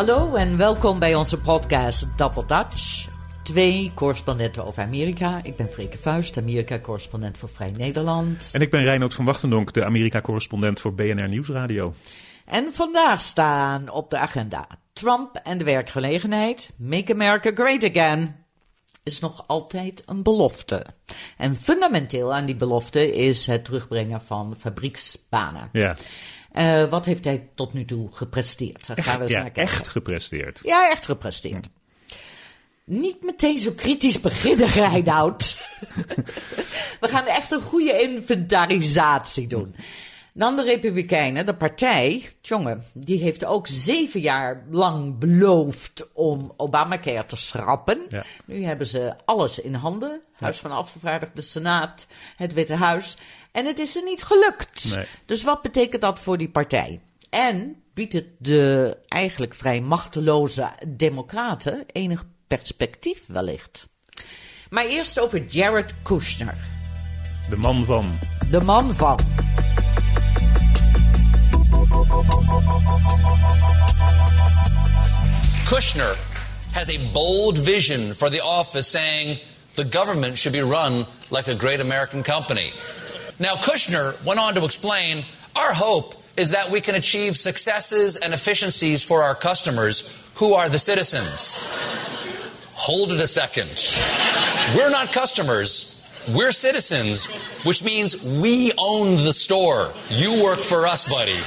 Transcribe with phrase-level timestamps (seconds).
[0.00, 3.08] Hallo en welkom bij onze podcast Double Dutch.
[3.42, 5.40] Twee correspondenten over Amerika.
[5.42, 8.50] Ik ben Freke Vuist, Amerika-correspondent voor Vrij Nederland.
[8.52, 11.94] En ik ben Reinoud van Wachtendonk, de Amerika-correspondent voor BNR Nieuwsradio.
[12.44, 16.70] En vandaag staan op de agenda Trump en de werkgelegenheid.
[16.76, 18.36] Make America Great Again
[19.02, 20.86] is nog altijd een belofte.
[21.36, 25.68] En fundamenteel aan die belofte is het terugbrengen van fabrieksbanen.
[25.72, 25.96] Ja.
[26.52, 28.86] Uh, wat heeft hij tot nu toe gepresteerd?
[28.86, 29.72] Daar gaan we eens ja, naar kijken.
[29.72, 30.60] Echt gepresteerd.
[30.62, 31.68] Ja, echt gepresteerd.
[32.84, 35.56] Niet meteen zo kritisch beginnen, Reinoud.
[37.00, 39.74] we gaan echt een goede inventarisatie doen.
[40.34, 47.26] Dan de Republikeinen, de partij, jongen, die heeft ook zeven jaar lang beloofd om Obamacare
[47.26, 48.00] te schrappen.
[48.44, 50.20] Nu hebben ze alles in handen.
[50.38, 52.06] Huis van Afgevaardigden, Senaat,
[52.36, 53.16] het Witte Huis.
[53.52, 54.98] En het is er niet gelukt.
[55.26, 57.00] Dus wat betekent dat voor die partij?
[57.30, 63.88] En biedt het de eigenlijk vrij machteloze democraten enig perspectief wellicht.
[64.70, 66.68] Maar eerst over Jared Kushner.
[67.48, 68.18] De man van.
[68.50, 69.18] De man van.
[75.70, 76.16] Kushner
[76.72, 79.38] has a bold vision for the office saying
[79.76, 82.72] the government should be run like a great American company.
[83.38, 88.34] Now, Kushner went on to explain our hope is that we can achieve successes and
[88.34, 91.60] efficiencies for our customers who are the citizens.
[92.74, 93.70] Hold it a second.
[94.74, 97.26] We're not customers, we're citizens,
[97.64, 99.92] which means we own the store.
[100.08, 101.38] You work for us, buddy.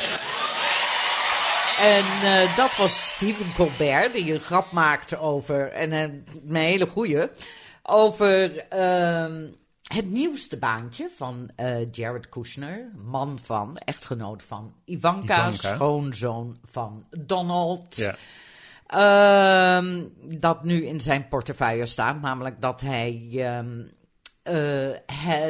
[1.79, 6.87] En uh, dat was Stephen Colbert, die een grap maakte over, en een, een hele
[6.87, 7.29] goeie,
[7.83, 9.49] over uh,
[9.83, 15.75] het nieuwste baantje van uh, Jared Kushner, man van, echtgenoot van Ivanka, Ivanka.
[15.75, 17.95] schoonzoon van Donald.
[17.95, 18.15] Ja.
[18.95, 20.03] Uh,
[20.37, 23.59] dat nu in zijn portefeuille staat, namelijk dat hij uh,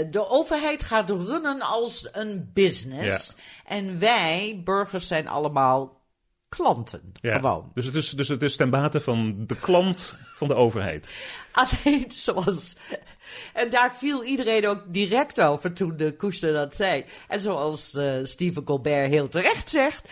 [0.10, 3.36] de overheid gaat runnen als een business.
[3.36, 3.44] Ja.
[3.76, 6.02] En wij, burgers, zijn allemaal
[6.56, 7.14] klanten.
[7.22, 7.72] Ja, gewoon.
[7.74, 11.10] Dus het, is, dus het is ten bate van de klant van de overheid.
[11.52, 12.76] Alleen zoals.
[13.54, 17.06] En daar viel iedereen ook direct over toen de koester dat zei.
[17.28, 20.10] En zoals uh, Stephen Colbert heel terecht zegt.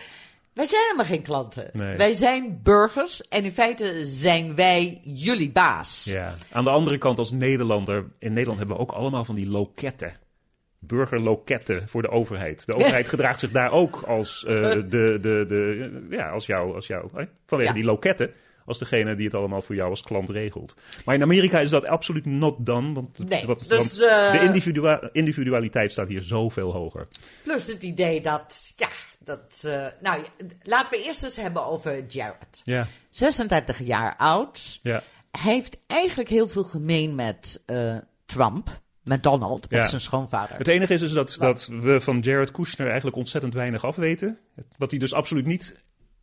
[0.52, 1.68] Wij zijn helemaal geen klanten.
[1.72, 1.96] Nee.
[1.96, 6.04] Wij zijn burgers en in feite zijn wij jullie baas.
[6.04, 6.34] Ja.
[6.50, 10.16] Aan de andere kant, als Nederlander, in Nederland hebben we ook allemaal van die loketten
[10.86, 12.66] burgerloketten voor de overheid.
[12.66, 16.86] De overheid gedraagt zich daar ook als, uh, de, de, de, ja, als jou, als
[16.86, 17.10] jou
[17.46, 18.30] vanwege die loketten.
[18.66, 20.76] Als degene die het allemaal voor jou als klant regelt.
[21.04, 22.92] Maar in Amerika is dat absoluut not done.
[22.92, 27.08] Want, nee, wat, dus, want uh, de individua individualiteit staat hier zoveel hoger.
[27.42, 28.88] Plus het idee dat, ja,
[29.18, 29.62] dat.
[29.66, 30.22] Uh, nou,
[30.62, 32.62] laten we eerst eens hebben over Jared.
[32.64, 32.86] Ja.
[33.10, 34.78] 36 jaar oud.
[34.82, 35.02] Ja.
[35.30, 37.62] Hij heeft eigenlijk heel veel gemeen met
[38.26, 38.80] Trump.
[39.04, 40.56] Met Donald, met zijn schoonvader.
[40.56, 44.38] Het enige is dus dat, dat we van Jared Kushner eigenlijk ontzettend weinig afweten.
[44.76, 45.76] Wat hij dus absoluut niet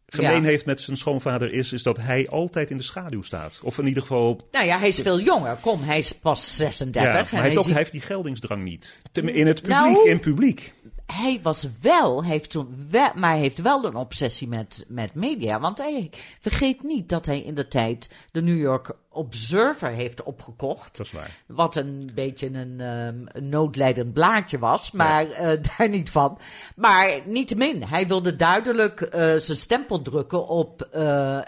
[0.06, 3.60] gemeen heeft met zijn schoonvader is, is dat hij altijd in de schaduw staat.
[3.64, 4.48] Of in ieder geval...
[4.52, 5.56] Nou ja, hij is veel jonger.
[5.56, 7.04] Kom, hij is pas 36.
[7.04, 8.98] Ja, maar hij, heeft hij heeft die geldingsdrang niet.
[9.14, 10.74] In het publiek, nou, in publiek
[11.14, 15.60] hij was wel, heeft toen wel, maar hij heeft wel een obsessie met, met media.
[15.60, 16.10] Want hij
[16.40, 20.98] vergeet niet dat hij in de tijd de New York Observer heeft opgekocht.
[20.98, 21.30] Dat is waar.
[21.46, 25.54] Wat een beetje een, um, een noodlijdend blaadje was, maar ja.
[25.54, 26.40] uh, daar niet van.
[26.76, 31.40] Maar niettemin, hij wilde duidelijk uh, zijn stempel drukken op uh,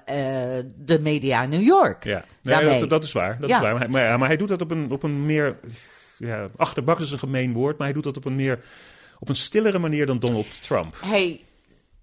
[0.75, 2.03] de media in New York.
[2.03, 3.37] Ja, nee, dat, dat, is waar.
[3.39, 3.55] Dat ja.
[3.55, 3.73] is waar.
[3.73, 5.59] Maar, maar, maar, hij doet dat op een, op een meer.
[6.17, 8.63] Ja, achterbak is een gemeen woord, maar hij doet dat op een meer
[9.21, 10.95] op een stillere manier dan Donald Trump.
[11.01, 11.41] Hij,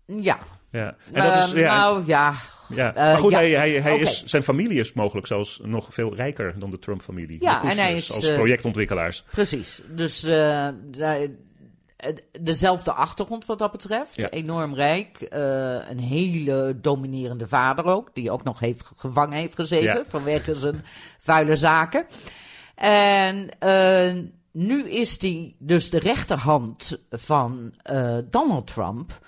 [0.07, 0.39] ja.
[0.71, 0.97] Ja.
[1.13, 2.35] En dat is, ja, nou ja.
[2.75, 3.99] Ja, uh, maar goed, hij, hij, hij okay.
[3.99, 7.37] is, zijn familie is mogelijk zelfs nog veel rijker dan de Trump-familie.
[7.41, 8.13] Ja, en hij is...
[8.13, 9.25] Als uh, projectontwikkelaars.
[9.31, 9.83] Precies.
[9.89, 10.69] Dus uh,
[12.41, 14.15] dezelfde achtergrond wat dat betreft.
[14.15, 14.29] Ja.
[14.29, 15.27] Enorm rijk.
[15.89, 18.15] een hele dominerende vader ook.
[18.15, 20.05] Die ook nog heeft gevangen heeft gezeten ja.
[20.09, 20.85] vanwege zijn
[21.19, 22.07] vuile zaken.
[22.75, 23.49] En
[24.59, 29.19] nu is die dus de rechterhand van uh, Donald Trump.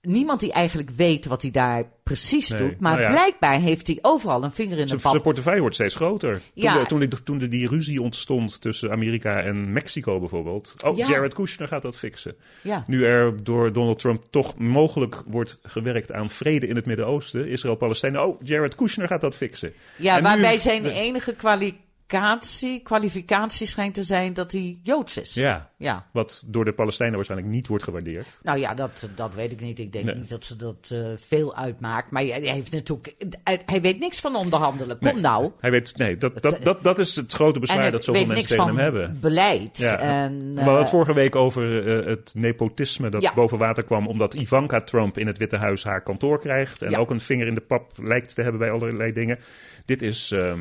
[0.00, 2.60] Niemand die eigenlijk weet wat hij daar precies nee.
[2.60, 2.80] doet.
[2.80, 3.10] Maar nou ja.
[3.10, 5.10] blijkbaar heeft hij overal een vinger in de pap.
[5.10, 6.40] Zijn portefeuille wordt steeds groter.
[6.54, 6.72] Ja.
[6.72, 10.74] Toen, de, toen, de, toen de, die ruzie ontstond tussen Amerika en Mexico bijvoorbeeld.
[10.94, 11.06] Ja.
[11.06, 12.36] Jared Kushner gaat dat fixen.
[12.62, 12.84] Ja.
[12.86, 17.48] Nu er door Donald Trump toch mogelijk wordt gewerkt aan vrede in het Midden-Oosten.
[17.48, 18.18] Israël-Palestijn.
[18.20, 19.72] Oh, Jared Kushner gaat dat fixen.
[19.96, 25.16] Ja, en waarbij nu, zijn enige kwaliteit kwalificatie, kwalificatie schijnt te zijn dat hij Joods
[25.16, 25.34] is.
[25.34, 26.06] Ja, Ja.
[26.12, 28.26] wat door de Palestijnen waarschijnlijk niet wordt gewaardeerd.
[28.42, 29.78] Nou ja, dat, dat weet ik niet.
[29.78, 30.14] Ik denk Nee.
[30.14, 32.10] niet dat ze dat eh, veel uitmaakt.
[32.10, 33.14] Maar hij heeft natuurlijk,
[33.44, 34.98] hij, hij weet niks van onderhandelen.
[34.98, 35.22] Kom Nee.
[35.22, 35.50] nou.
[35.60, 38.66] Hij weet, nee, dat, dat, dat, dat is het grote bezwaar dat zoveel mensen tegen
[38.66, 39.18] hem hebben.
[39.20, 39.78] beleid.
[39.78, 39.98] Ja.
[39.98, 43.34] En, We hadden het eh, vorige week over eh, het nepotisme dat Ja.
[43.34, 46.98] boven water kwam omdat Ivanka Trump in het Witte Huis haar kantoor krijgt en Ja.
[46.98, 49.38] ook een vinger in de pap lijkt te hebben bij allerlei dingen.
[49.84, 50.58] Dit is ehm,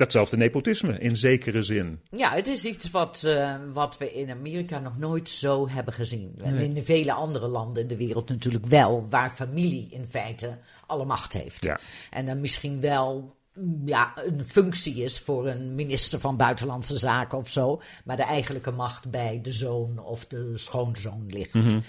[0.00, 2.00] datzelfde nepotisme in zekere zin.
[2.10, 6.34] Ja, het is iets wat, eh, wat we in Amerika nog nooit zo hebben gezien.
[6.42, 10.58] En in de vele andere landen in de wereld natuurlijk wel, waar familie in feite
[10.86, 11.64] alle macht heeft.
[11.64, 11.80] Ja.
[12.10, 17.38] En dan misschien wel mm, ja, een functie is voor een minister van Buitenlandse Zaken
[17.38, 21.82] of zo, maar de eigenlijke macht bij de zoon of de schoonzoon ligt.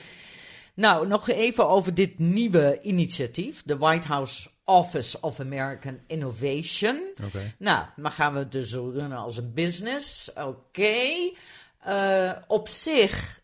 [0.73, 7.13] Nou, nog even over dit nieuwe initiatief, de White House Office of American Innovation.
[7.57, 10.33] Nou, dan gaan we het dus runnen als een business.
[10.33, 10.95] Oké.
[11.79, 13.41] Eh, op zich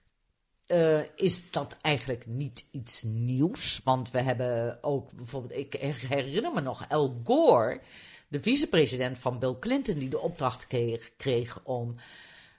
[0.66, 3.82] eh, is dat eigenlijk niet iets nieuws.
[3.84, 5.74] Want we hebben ook bijvoorbeeld, ik
[6.08, 7.82] herinner me nog Al Gore,
[8.28, 11.96] de vicepresident van Bill Clinton, die de opdracht kreeg, kreeg om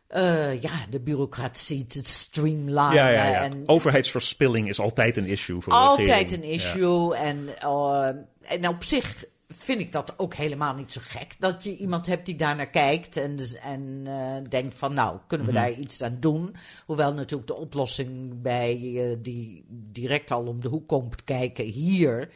[0.09, 2.93] eh, ja, de bureaucratie te streamlinen.
[2.93, 3.43] Ja, ja, ja.
[3.43, 7.15] En Overheidsverspilling is altijd een issue voor altijd een issue.
[7.15, 8.09] En, eh,
[8.43, 11.35] en op zich vind ik dat ook helemaal niet zo gek.
[11.39, 15.19] Dat je iemand hebt die daar naar kijkt en, dus- en eh, denkt van nou,
[15.27, 15.61] kunnen we Mhm.
[15.63, 16.57] daar iets aan doen?
[16.87, 18.77] Hoewel natuurlijk de oplossing bij
[19.23, 22.29] die direct al om de hoek komt kijken hier...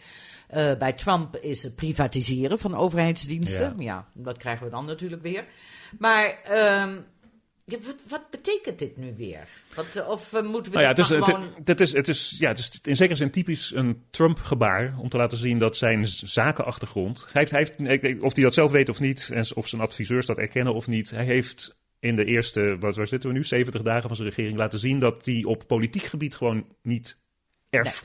[0.78, 3.74] bij Trump is het privatiseren van overheidsdiensten.
[3.78, 3.84] Ja.
[3.84, 5.44] Ja, dat krijgen we dan natuurlijk weer.
[5.98, 6.96] Maar ehm,
[7.64, 9.48] ja, wat, wat betekent dit nu weer?
[9.74, 12.48] Wat, eh, of eh, moeten we Nou ja, het is, het, is, het is, ja,
[12.48, 17.28] het is in zekere zin typisch een Trump-gebaar om te laten zien dat zijn zakenachtergrond.
[17.32, 20.26] Hij heeft, hij heeft, of hij dat zelf weet of niet, en of zijn adviseurs
[20.26, 23.82] dat erkennen of niet, hij heeft in de eerste, wat, waar zitten we nu, 70
[23.82, 27.18] dagen van zijn regering laten zien dat hij op politiek gebied gewoon niet,
[27.70, 28.04] erf,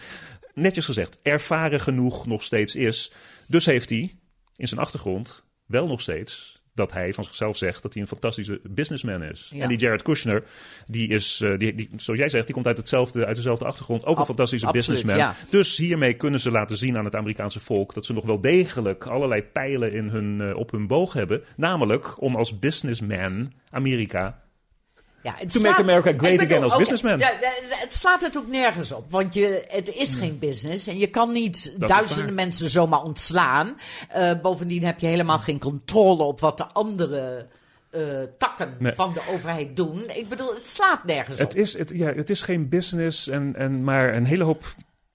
[0.54, 3.12] netjes gezegd, ervaren genoeg nog steeds is.
[3.48, 4.16] Dus heeft hij
[4.56, 8.60] in zijn achtergrond wel nog steeds dat hij van zichzelf zegt dat hij een fantastische
[8.70, 9.50] businessman is.
[9.54, 9.62] Ja.
[9.62, 10.44] En die Jared Kushner,
[10.86, 14.06] die is, eh, die, die, zoals jij zegt, die komt uit, hetzelfde, uit dezelfde achtergrond.
[14.06, 15.18] Ook een fantastische absoluut, businessman.
[15.18, 15.36] ja.
[15.50, 19.06] Dus hiermee kunnen ze laten zien aan het Amerikaanse volk dat ze nog wel degelijk
[19.06, 21.44] allerlei pijlen in hun, eh, op hun boog hebben.
[21.56, 24.42] Namelijk om als businessman Amerika
[25.22, 27.22] Ja, het To make America great bedoel, again als oké, businessman.
[27.70, 29.12] het slaat het ook nergens op.
[29.12, 30.88] Want je, het is geen business.
[30.88, 33.78] En je kan niet duizenden mensen zomaar ontslaan.
[34.10, 37.48] Eh, bovendien heb je helemaal geen controle op wat de andere
[37.90, 38.02] eh,
[38.38, 38.94] takken Nee.
[38.94, 40.04] van de overheid doen.
[40.16, 41.60] Ik bedoel, het slaat nergens Het op.
[41.60, 44.66] is, het, ja, het is geen business, en, en, maar een hele hoop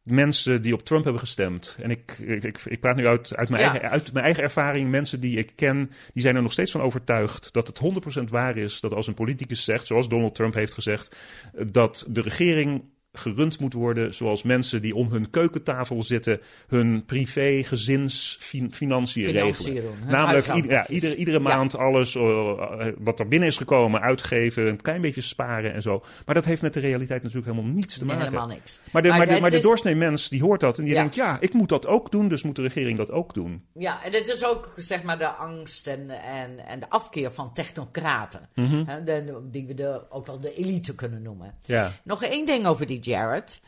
[0.02, 1.76] mensen die op Trump hebben gestemd.
[1.80, 3.70] En ik, ik, ik, ik praat nu uit, uit, mijn Ja.
[3.70, 4.90] eigen, uit mijn eigen ervaring.
[4.90, 7.80] Mensen die ik ken, die zijn er nog steeds van overtuigd dat het
[8.20, 11.16] 100% waar is dat als een politicus zegt, zoals Donald Trump heeft gezegd,
[11.66, 12.82] dat de regering
[13.16, 19.92] gerund moet worden zoals mensen die om hun keukentafel zitten hun privé gezinsfinanciën Financiën regelen.
[20.06, 21.42] Namelijk ieder- ja, iedere, iedere Ja.
[21.42, 26.02] maand alles eh, wat er binnen is gekomen uitgeven, een klein beetje sparen en zo.
[26.26, 28.30] Maar dat heeft met de realiteit natuurlijk helemaal niets te Nee, maken.
[28.32, 28.80] helemaal niks.
[28.92, 30.92] Maar de, maar, de, het maar de is- doorsnee mens die hoort dat en die
[30.94, 31.00] Ja.
[31.00, 33.64] denkt, ja, ik moet dat ook doen, dus moet de regering dat ook doen.
[33.74, 37.52] Ja, en het is ook zeg maar de angst en, en, en de afkeer van
[37.54, 38.48] technocraten.
[38.54, 38.82] Mhm.
[38.86, 41.54] Hè, de- die we de, ook wel de elite kunnen noemen.
[41.66, 41.90] Ja.
[42.04, 43.60] Nog één ding over die Jared.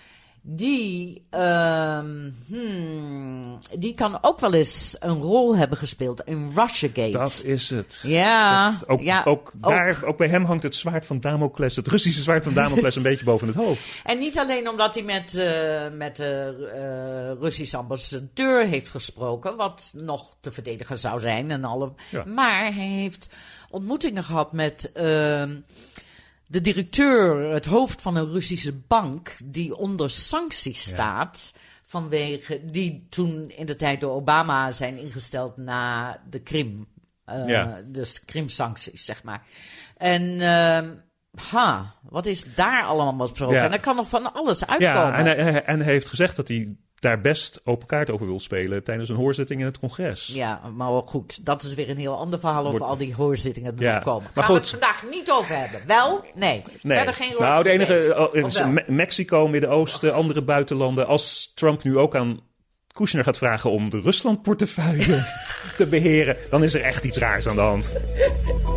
[0.46, 7.10] Die, ehm, hmm, die kan ook wel eens een rol hebben gespeeld in Russiagate.
[7.10, 8.00] Dat is het.
[8.06, 11.88] Ja, Dat- ook, ja, ook, daar, ook bij hem hangt het zwaard van Damocles, het
[11.88, 14.00] Russische zwaard van Damocles, een beetje boven het hoofd.
[14.04, 16.70] En niet alleen omdat hij met, eh, met de
[17.36, 21.50] eh, Russische ambassadeur heeft gesproken, wat nog te verdedigen zou zijn.
[21.50, 22.24] En alle, Ja.
[22.24, 23.28] Maar hij heeft
[23.70, 25.56] ontmoetingen gehad met ehm,
[26.54, 31.54] de directeur, het hoofd van een Russische bank, die onder sancties staat.
[31.84, 36.86] Vanwege die toen in de tijd door Obama zijn ingesteld na de Krim.
[37.24, 37.80] Eh, Ja.
[37.86, 39.42] Dus Krim-sancties, zeg maar.
[39.96, 40.40] En.
[40.40, 40.94] ehm,
[41.50, 43.56] Ha, wat is daar allemaal besproken?
[43.56, 43.64] Ja.
[43.64, 44.96] En er kan nog van alles uitkomen.
[45.02, 48.40] Ja, en hij- en hij heeft gezegd dat hij daar best open kaart over wil
[48.40, 50.30] spelen tijdens een hoorzitting in het congres.
[50.34, 51.46] Ja, maar goed.
[51.46, 54.30] Dat is weer een heel ander verhaal over Wordt- al die hoorzittingen die Ja, komen.
[54.34, 54.70] maar Gaan we goed.
[54.70, 55.80] het vandaag niet over hebben?
[55.86, 56.24] Wel?
[56.34, 56.62] Nee.
[56.82, 56.96] Nee.
[56.96, 61.06] Verder geen nou, de enige oh, is Mexico, Midden-Oosten, andere buitenlanden.
[61.06, 62.40] Als Trump nu ook aan
[62.92, 65.24] Kushner gaat vragen om de Rusland-portefeuille
[65.76, 67.92] te beheren, dan is er echt iets raars aan de hand.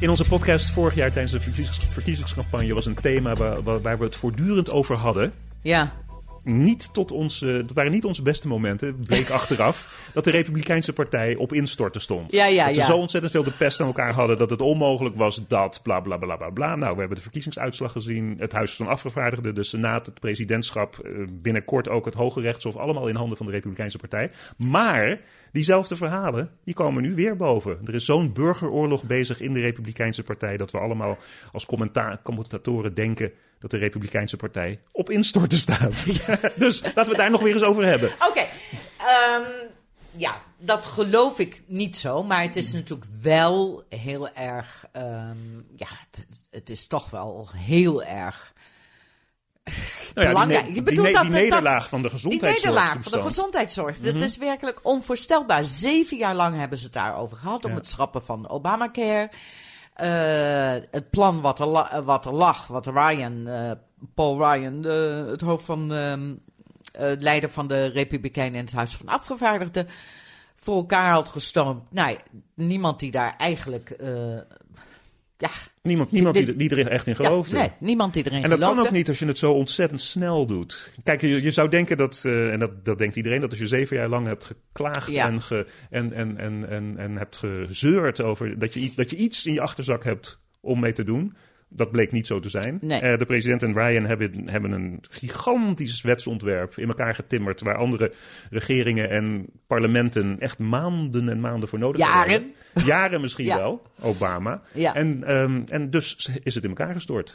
[0.00, 3.34] In onze podcast vorig jaar tijdens de verkiezings- verkiezingscampagne was een thema
[3.82, 5.32] waar we het voortdurend over hadden.
[5.62, 5.92] Ja.
[6.48, 11.36] Niet tot onze, dat waren niet onze beste momenten, bleek achteraf, dat de Republikeinse Partij
[11.36, 12.32] op instorten stond.
[12.32, 12.86] Ja, ja, dat ze ja.
[12.86, 16.16] zo ontzettend veel de pest aan elkaar hadden dat het onmogelijk was dat, bla bla
[16.16, 16.76] bla bla bla.
[16.76, 21.12] Nou, we hebben de verkiezingsuitslag gezien, het Huis van Afgevaardigden, de Senaat, het presidentschap, eh,
[21.42, 24.30] binnenkort ook het Hoge Rechtshof, allemaal in handen van de Republikeinse Partij.
[24.56, 25.20] Maar
[25.52, 27.78] diezelfde verhalen, die komen nu weer boven.
[27.84, 31.18] Er is zo'n burgeroorlog bezig in de Republikeinse Partij dat we allemaal
[31.52, 36.04] als commenta- commentatoren denken dat de Republikeinse Partij op instorten staat.
[36.58, 38.10] dus laten we het daar nog weer eens over hebben.
[38.28, 38.46] Oké,
[38.98, 39.42] ehm,
[40.16, 42.22] ja, dat geloof ik niet zo.
[42.22, 44.84] Maar het is natuurlijk wel heel erg.
[44.92, 45.36] ehm,
[45.76, 48.52] ja, het, het is toch wel heel erg.
[50.14, 50.64] Nou ja, Belangrijk.
[50.66, 52.64] Die, ne- die, ne- dat- die dat- nederlaag van de Die gezondheidszorg.
[52.74, 53.98] nederlaag van de gezondheidszorg.
[53.98, 55.64] Dat is werkelijk onvoorstelbaar.
[55.64, 57.64] Zeven jaar lang hebben ze het daarover gehad.
[57.64, 59.28] Om het schrappen van Obamacare.
[59.98, 62.66] Eh, het plan wat er, wat er lag.
[62.66, 63.70] Wat Ryan, eh,
[64.14, 65.92] Paul Ryan, de- het hoofd van.
[65.92, 66.34] ehm,
[66.92, 69.86] eh, leider van de Republikeinen in het Huis van Afgevaardigden.
[70.60, 71.92] voor elkaar had gestoomd.
[71.92, 72.16] Nou,
[72.54, 73.96] niemand die daar eigenlijk.
[75.40, 75.48] Ja,
[75.82, 77.56] Niemand, niemand die, Dit- die er echt in ja, geloofde.
[77.56, 78.76] nee, niemand die erin En dat geloofde.
[78.76, 80.90] kan ook niet als je het zo ontzettend snel doet.
[81.02, 83.66] Kijk, je, je zou denken dat, eh, en dat, dat denkt iedereen, dat als je
[83.66, 85.26] zeven jaar lang hebt geklaagd Ja.
[85.26, 89.46] en, ge, en, en, en, en, en hebt gezeurd over dat je, dat je iets
[89.46, 91.36] in je achterzak hebt om mee te doen.
[91.70, 92.78] Dat bleek niet zo te zijn.
[92.80, 93.00] Nee.
[93.00, 97.60] Eh, de president en Ryan hebben, hebben een gigantisch wetsontwerp in elkaar getimmerd.
[97.62, 98.12] Waar andere
[98.50, 102.30] regeringen en parlementen echt maanden en maanden voor nodig Jaren.
[102.30, 102.52] hebben.
[102.84, 103.56] Jaren misschien Ja.
[103.56, 104.62] wel, Obama.
[104.72, 104.94] Ja.
[104.94, 107.34] En, ehm, en dus is het in elkaar gestort.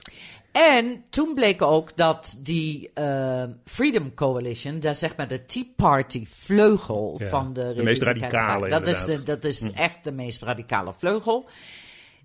[0.51, 6.25] En toen bleek ook dat die eh, Freedom Coalition, daar zeg maar de Tea Party
[6.25, 9.19] vleugel Ja, van de, de meest radicale, Dat is, inderdaad.
[9.19, 9.25] Hm.
[9.25, 11.49] de, dat is echt de meest radicale vleugel.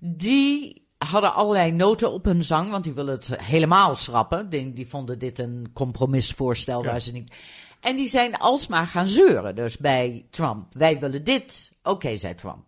[0.01, 4.49] Die hadden allerlei noten op hun zang, want die willen het helemaal schrappen.
[4.49, 6.91] Die, die vonden dit een compromisvoorstel Ja.
[6.91, 7.37] waar ze niet...
[7.81, 10.75] En die zijn alsmaar gaan zeuren, dus bij Trump.
[10.75, 12.65] Wij willen dit, oké, zei Trump.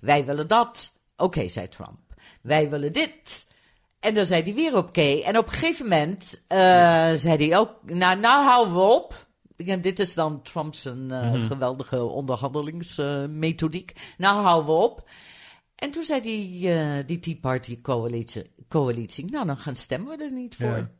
[0.00, 1.98] Wij willen dat, oké, zei Trump.
[2.40, 3.46] Wij willen dit.
[4.00, 5.20] En dan zei hij weer oké.
[5.24, 6.58] En op een gegeven moment eh,
[7.14, 9.26] zei hij ook, nou, nou houden we op.
[9.56, 13.92] En dit is dan Trump's een, eh, geweldige onderhandelingsmethodiek.
[14.18, 15.08] nou houden we op.
[15.74, 20.24] En toen zei die, eh, die Tea Party coalitie, coalitie, nou dan gaan stemmen we
[20.24, 20.76] er niet voor.
[20.76, 20.90] Ja.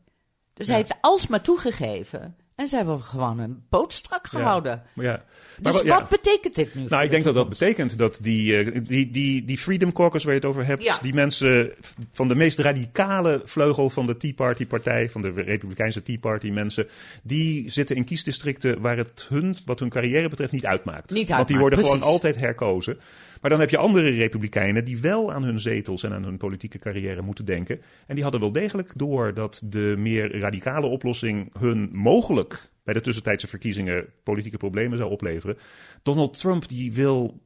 [0.53, 2.35] Dus hij heeft alsmaar toegegeven.
[2.55, 4.83] En ze hebben gewoon een poot strak gehouden.
[4.93, 5.23] Ja.
[5.61, 6.85] Dus Maar wat betekent dit nu?
[6.87, 10.23] Nou, ik de denk dat dat betekent dat die, eh, die, die, die Freedom Caucus
[10.23, 10.97] waar je het over hebt, Ja.
[11.01, 11.73] die mensen
[12.11, 16.49] van de meest radicale vleugel van de Tea Party partij, van de Republikeinse Tea Party
[16.49, 16.87] mensen,
[17.23, 21.11] die zitten in kiesdistricten waar het hun, wat hun carrière betreft, niet uitmaakt.
[21.11, 22.99] Niet Want die uitmaakt, worden gewoon altijd herkozen.
[23.45, 26.79] Maar dan heb je andere Republikeinen die wel aan hun zetels en aan hun politieke
[26.79, 27.81] carrière moeten denken.
[28.07, 33.01] En die hadden wel degelijk door dat de meer radicale oplossing hun mogelijk bij de
[33.01, 35.57] tussentijdse verkiezingen politieke problemen zou opleveren.
[36.03, 37.41] Donald Trump die wil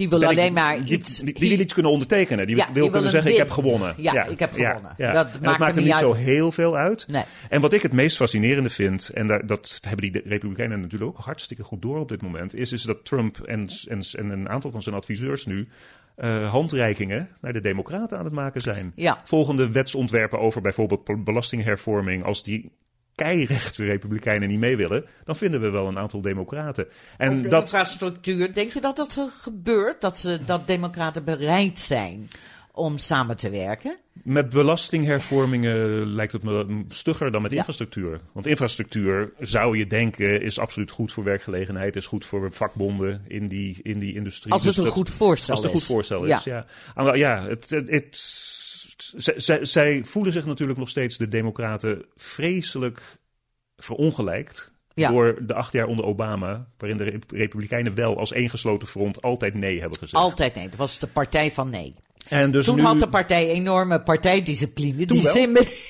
[0.00, 1.18] Die wil ik- alleen maar die, iets...
[1.18, 2.46] Die, die wil iets kunnen ondertekenen.
[2.46, 3.94] Die Ja, wil kunnen zeggen: Ik heb gewonnen.
[3.96, 4.94] Ja, ik heb gewonnen.
[4.96, 7.08] Dat En maakt er hem niet zo heel veel uit.
[7.08, 7.22] Nee.
[7.48, 11.24] En wat ik het meest fascinerende vind, en daar, dat hebben die Republikeinen natuurlijk ook
[11.24, 14.70] hartstikke goed door op dit moment, is, is dat Trump en, en, en een aantal
[14.70, 15.68] van zijn adviseurs nu
[16.16, 18.92] eh, handreikingen naar de Democraten aan het maken zijn.
[18.94, 19.20] Ja.
[19.24, 22.70] Volgende wetsontwerpen over bijvoorbeeld be- belastinghervorming, als die
[23.24, 26.86] keirechtse Republikeinen niet mee willen, dan vinden we wel een aantal Democraten.
[27.16, 28.54] En de dat, infrastructuur.
[28.54, 30.00] Denk je dat dat er gebeurt?
[30.00, 32.28] Dat, ze, dat democraten bereid zijn
[32.72, 33.96] om samen te werken?
[34.22, 37.56] Met belastinghervormingen lijkt het me stugger dan met Ja.
[37.56, 38.20] infrastructuur.
[38.32, 43.48] Want infrastructuur zou je denken is absoluut goed voor werkgelegenheid, is goed voor vakbonden in
[43.48, 44.52] die, in die industrie.
[44.52, 45.84] Als het Dus een dat- goed voorstel Als het een is.
[45.84, 46.36] goed voorstel Ja.
[46.38, 46.64] is, ja.
[46.94, 48.58] Ah, ja, het, het, het-
[49.62, 53.02] zij- voelen zich natuurlijk nog steeds, de democraten, vreselijk
[53.76, 54.72] verongelijkt.
[54.94, 55.10] Ja.
[55.10, 59.22] Door de acht jaar onder Obama, waarin de Rep- Republikeinen wel als één gesloten front
[59.22, 60.22] altijd nee hebben gezegd.
[60.22, 60.68] Altijd nee.
[60.68, 61.94] Dat was de partij van nee.
[62.28, 65.06] En dus Toen nu, had de partij enorme partijdiscipline.
[65.06, 65.32] Die wel.
[65.32, 65.40] ze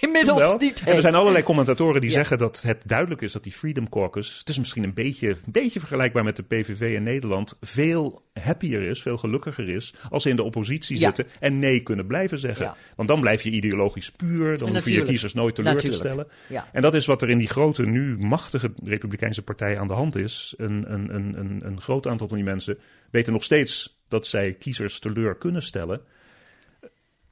[0.01, 2.17] inmiddels niet En er zijn allerlei commentatoren die Ja.
[2.17, 5.37] zeggen dat het duidelijk is dat die Freedom Caucus, het is misschien een beetje, een
[5.53, 10.29] beetje vergelijkbaar met de PVV in Nederland, veel happier is, veel gelukkiger is, als ze
[10.29, 11.07] in de oppositie Ja.
[11.07, 12.65] zitten en nee kunnen blijven zeggen.
[12.65, 12.77] Ja.
[12.97, 16.27] Want dan blijf je ideologisch puur, dan hoef je kiezers nooit teleur te stellen.
[16.73, 20.17] En dat is wat er in die grote, nu machtige Republikeinse partij aan de hand
[20.17, 20.55] is.
[20.57, 22.79] Een, een, een, een, een groot aantal van die mensen
[23.11, 26.01] weten nog steeds dat zij kiezers teleur kunnen stellen.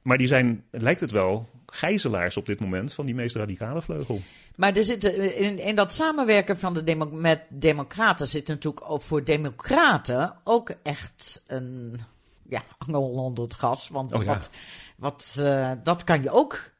[0.01, 4.19] Maar die zijn, lijkt het wel, gijzelaars op dit moment van die meest radicale vleugel.
[4.55, 9.01] Maar er zit, in, in dat samenwerken van de demo- met democraten zit natuurlijk ook
[9.01, 11.99] voor democraten ook echt een
[12.43, 13.89] ja, angel onder het gas.
[13.89, 14.33] Want Oh ja.
[14.33, 14.49] wat,
[14.97, 16.71] wat, eh, dat kan je ook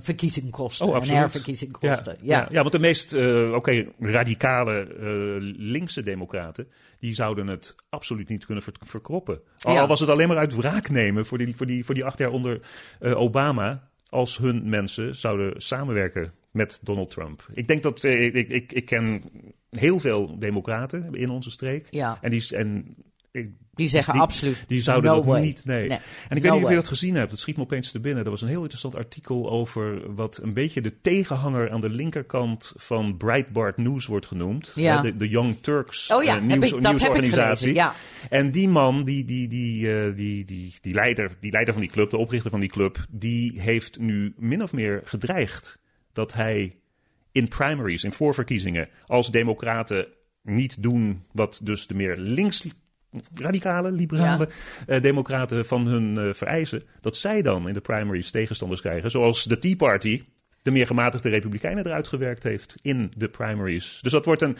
[0.00, 0.84] verkiezing kostte.
[0.84, 1.18] Oh, absoluut.
[1.20, 2.16] herverkiezing kostte.
[2.22, 6.66] Ja, Ja, want de meest eh, oké, radicale eh, linkse democraten...
[7.00, 9.40] die zouden het absoluut niet kunnen ver- verkroppen.
[9.60, 9.80] Al, Ja.
[9.80, 12.18] al was het alleen maar uit wraak nemen voor die, voor die, voor die acht
[12.18, 12.60] jaar onder
[13.00, 13.88] eh, Obama...
[14.08, 17.46] als hun mensen zouden samenwerken met Donald Trump.
[17.52, 18.04] Ik denk dat...
[18.04, 19.22] eh, ik, ik, ik ken
[19.70, 21.86] heel veel democraten in onze streek.
[21.90, 22.18] Ja.
[22.20, 22.56] En die...
[22.56, 22.94] En,
[23.74, 24.64] Die zeggen die, absoluut.
[24.66, 25.40] Die zouden no dat way.
[25.40, 25.64] niet.
[25.64, 25.88] Nee.
[25.88, 25.98] Nee.
[26.28, 27.30] En ik No weet niet of je dat gezien hebt.
[27.30, 28.24] Het schiet me opeens te binnen.
[28.24, 32.72] Er was een heel interessant artikel over wat een beetje de tegenhanger aan de linkerkant
[32.76, 34.72] van Breitbart News wordt genoemd.
[34.74, 35.00] Ja.
[35.02, 37.42] De, de Young Turks Oh ja, eh, heb nieuws, ik- nieuwsorganisatie.
[37.42, 37.94] gelezen, ja.
[38.30, 41.92] En die man, die, die, die, eh, die, die, die, leider, die leider van die
[41.92, 45.78] club, de oprichter van die club, die heeft nu min of meer gedreigd
[46.12, 46.76] dat hij
[47.32, 50.06] in primaries, in voorverkiezingen, als democraten
[50.42, 52.64] niet doen wat dus de meer links
[53.34, 54.48] radicale, liberale
[54.86, 59.44] eh, democraten van hun eh, vereisen, dat zij dan in de primaries tegenstanders krijgen, zoals
[59.44, 60.22] de Tea Party
[60.62, 63.98] de meer gematigde republikeinen eruit gewerkt heeft in de primaries.
[64.02, 64.56] Dus dat wordt een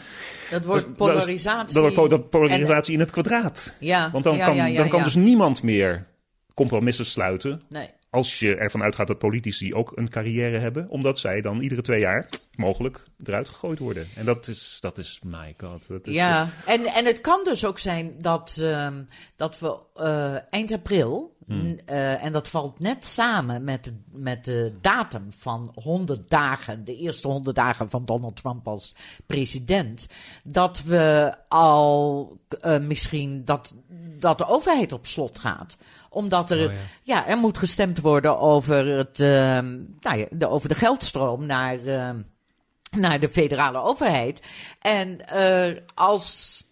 [0.49, 1.81] Dat wordt polarisatie.
[1.81, 3.75] Dat wordt po- polarisatie in het kwadraat.
[3.79, 6.07] Ja, Want dan ja, kan, ja, dan kan dus niemand meer
[6.53, 7.61] compromissen sluiten.
[7.69, 7.89] Nee.
[8.09, 11.99] Als je ervan uitgaat dat politici ook een carrière hebben, omdat zij dan iedere twee
[11.99, 14.07] jaar mogelijk eruit gegooid worden.
[14.15, 15.87] En dat is, dat is my god.
[15.87, 19.03] Dat, dat- Ja, en, en het kan dus ook zijn dat, ehm,
[19.35, 21.77] dat we eh, eind april, Hmm.
[21.85, 26.95] eh, en dat valt net samen met, de- met de datum van 100 dagen, de
[26.97, 30.07] eerste 100 dagen van Donald Trump als president,
[30.43, 33.73] dat we al eh, misschien dat,
[34.19, 35.77] dat de overheid op slot gaat
[36.11, 36.79] omdat er, Oh, ja.
[37.03, 37.27] ja.
[37.27, 42.21] er moet gestemd worden over, het, ehm, nou ja, de, over de geldstroom naar, ehm,
[42.91, 44.41] naar de federale overheid.
[44.79, 46.63] En eh, als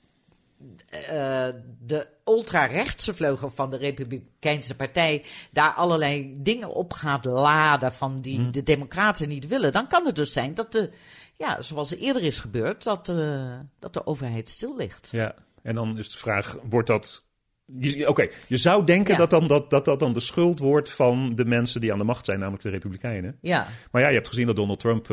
[0.89, 1.47] eh,
[1.79, 8.39] de ultra-rechtse vleugel van de Republikeinse Partij daar allerlei dingen op gaat laden van die
[8.39, 8.51] Hm.
[8.51, 10.89] de Democraten niet willen, dan kan het dus zijn dat de,
[11.37, 15.09] ja, zoals er eerder is gebeurd, dat, eh, dat de overheid stil ligt.
[15.11, 17.25] Ja, en dan is de vraag, wordt dat...
[18.05, 19.19] Oké, je zou denken Ja.
[19.19, 22.03] dat, dan, dat, dat dat dan de schuld wordt van de mensen die aan de
[22.03, 23.37] macht zijn, namelijk de Republikeinen.
[23.41, 25.07] Ja, Maar ja, je hebt gezien dat Donald Trump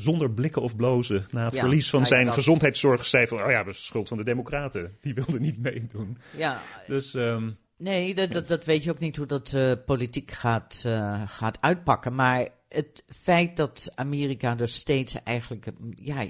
[0.00, 3.64] zonder blikken of blozen na het Ja, verlies van zijn gezondheidszorg zei van, oh ja,
[3.64, 4.96] dat is de schuld van de Democraten.
[5.00, 6.18] Die wilden niet meedoen.
[6.36, 6.60] ja.
[6.86, 10.82] Dus ehm, Nee, dat, dat, dat weet je ook niet hoe dat eh, politiek gaat,
[10.86, 12.14] eh, gaat uitpakken.
[12.14, 16.24] Maar het feit dat Amerika dus steeds eigenlijk, eh, ja,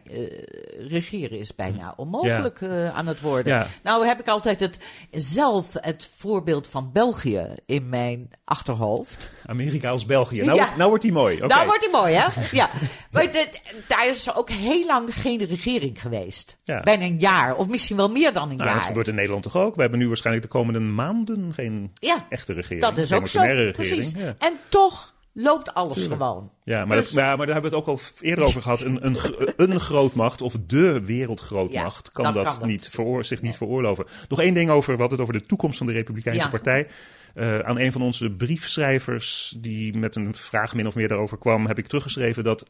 [0.78, 3.52] regeren is bijna onmogelijk eh, aan het worden.
[3.52, 3.66] Ja.
[3.82, 4.78] Nou heb ik altijd het,
[5.10, 9.30] zelf het voorbeeld van België in mijn achterhoofd.
[9.46, 10.40] Amerika als België.
[10.40, 10.76] Nou, Ja.
[10.76, 11.38] nou wordt die mooi.
[11.38, 12.26] Nou wordt hij mooi, hè?
[12.56, 12.70] ja.
[13.10, 13.48] Maar
[13.88, 16.56] daar is ook heel lang geen regering geweest.
[16.64, 18.86] Bijna een jaar, of misschien wel meer dan een Nou, dat jaar.
[18.86, 19.74] gebeurt in Nederland toch ook?
[19.74, 21.92] We hebben nu waarschijnlijk de komende maanden geen
[22.28, 22.80] echte regering.
[22.82, 23.40] dat is ook zo.
[23.40, 23.74] Regering.
[23.74, 24.12] Precies.
[24.38, 26.50] En toch loopt alles gewoon.
[26.64, 28.80] Ja, maar, Dus- dat, ja, maar daar hebben we het ook al eerder over gehad.
[28.80, 29.16] Een, een,
[29.56, 32.68] een grootmacht of de wereldgrootmacht Ja, kan dat dat, kan dat.
[32.68, 34.06] niet veroor, zich niet veroorloven.
[34.28, 36.48] Nog één ding over wat het over de toekomst van de Republikeinse Ja.
[36.48, 36.86] Partij.
[37.34, 41.66] Eh, aan een van onze briefschrijvers die met een vraag min of meer daarover kwam,
[41.66, 42.66] heb ik teruggeschreven dat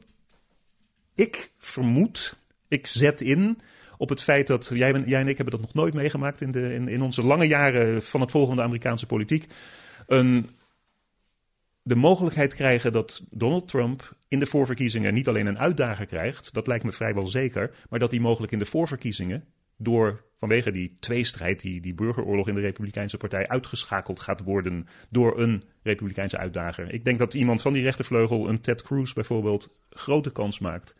[1.14, 3.58] ik vermoed, ik zet in
[3.98, 6.74] op het feit dat jij, jij en ik hebben dat nog nooit meegemaakt in, de,
[6.74, 9.46] in, in onze lange jaren van het volgen van de Amerikaanse politiek.
[10.06, 10.48] Een
[11.88, 16.66] de mogelijkheid krijgen dat Donald Trump in de voorverkiezingen niet alleen een uitdager krijgt, dat
[16.66, 19.44] lijkt me vrijwel zeker, maar dat hij mogelijk in de voorverkiezingen
[19.76, 25.40] door vanwege die tweestrijd, die, die burgeroorlog in de Republikeinse Partij, uitgeschakeld gaat worden door
[25.40, 26.92] een Republikeinse uitdager.
[26.92, 30.96] Ik denk dat iemand van die rechtervleugel, een Ted Cruz bijvoorbeeld, grote kans maakt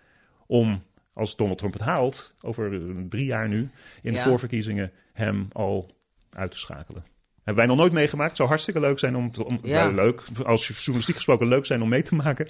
[0.46, 3.68] om, als Donald Trump het haalt, over eh, drie jaar nu,
[4.02, 5.90] in de voorverkiezingen, hem al
[6.30, 7.04] uit te schakelen.
[7.48, 8.28] Hebben wij nog nooit meegemaakt.
[8.28, 9.88] Het zou hartstikke leuk zijn om, te, om Ja.
[9.88, 12.48] leuk, als journalistiek gesproken leuk zijn om mee te maken.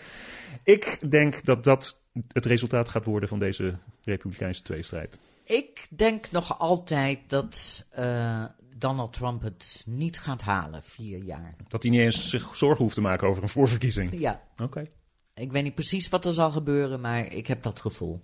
[0.63, 2.01] Ik denk dat dat
[2.33, 5.19] het resultaat gaat worden van deze Republikeinse tweestrijd.
[5.45, 8.45] Ik denk nog altijd dat eh,
[8.77, 11.55] Donald Trump het niet gaat halen, vier jaar.
[11.69, 14.21] Dat hij niet eens zich zorgen hoeft te maken over een voorverkiezing.
[14.21, 14.87] Ja, Oké.
[15.35, 18.23] ik weet niet precies wat er zal gebeuren, maar ik heb dat gevoel.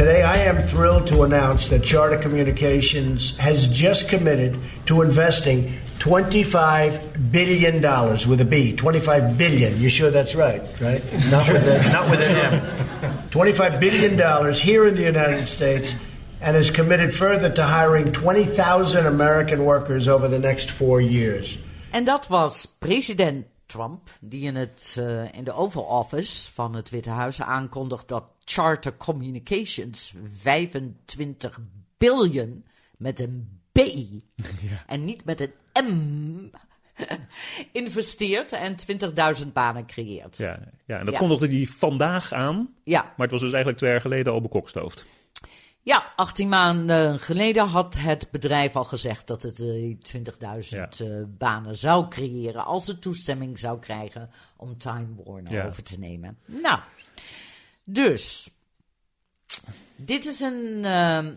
[0.00, 7.30] Today, I am thrilled to announce that Charter Communications has just committed to investing $25
[7.30, 7.82] billion
[8.26, 8.74] with a B.
[8.74, 9.78] 25 billion.
[9.78, 11.04] You sure that's right, right?
[11.30, 13.28] Not with a, not with an M.
[13.28, 15.94] $25 billion here in the United States
[16.40, 21.58] and is committed further to hiring 20,000 American workers over the next four years.
[21.92, 26.90] En dat was president Trump, die in, het, eh, in de Oval Office van het
[26.90, 31.60] Witte Huis aankondigt dat Charter Communications 25
[31.98, 32.64] biljoen
[32.96, 33.78] met een B
[34.86, 35.52] en niet met een
[35.84, 36.50] M
[37.72, 38.76] investeert en
[39.44, 40.36] 20.000 banen creëert.
[40.36, 41.20] Ja, ja en dat Ja.
[41.20, 42.74] kondigde hij vandaag aan.
[42.84, 45.04] Ja, Maar het was dus eigenlijk twee jaar geleden al bekokstoofd.
[45.82, 49.96] Ja 18 maanden geleden had het bedrijf al gezegd dat het eh,
[50.62, 50.88] 20.000 Ja.
[50.98, 55.66] eh, banen zou creëren als het toestemming zou krijgen om Time Warner Ja.
[55.66, 56.38] over te nemen.
[56.44, 56.78] Nou,
[57.84, 58.50] dus
[59.96, 60.84] dit is een.
[60.84, 61.34] ehm,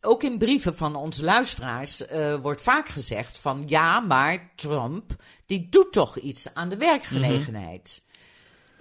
[0.00, 5.14] ook in brieven van onze luisteraars eh, wordt vaak gezegd van ja, maar Trump
[5.46, 8.02] die doet toch iets aan de werkgelegenheid.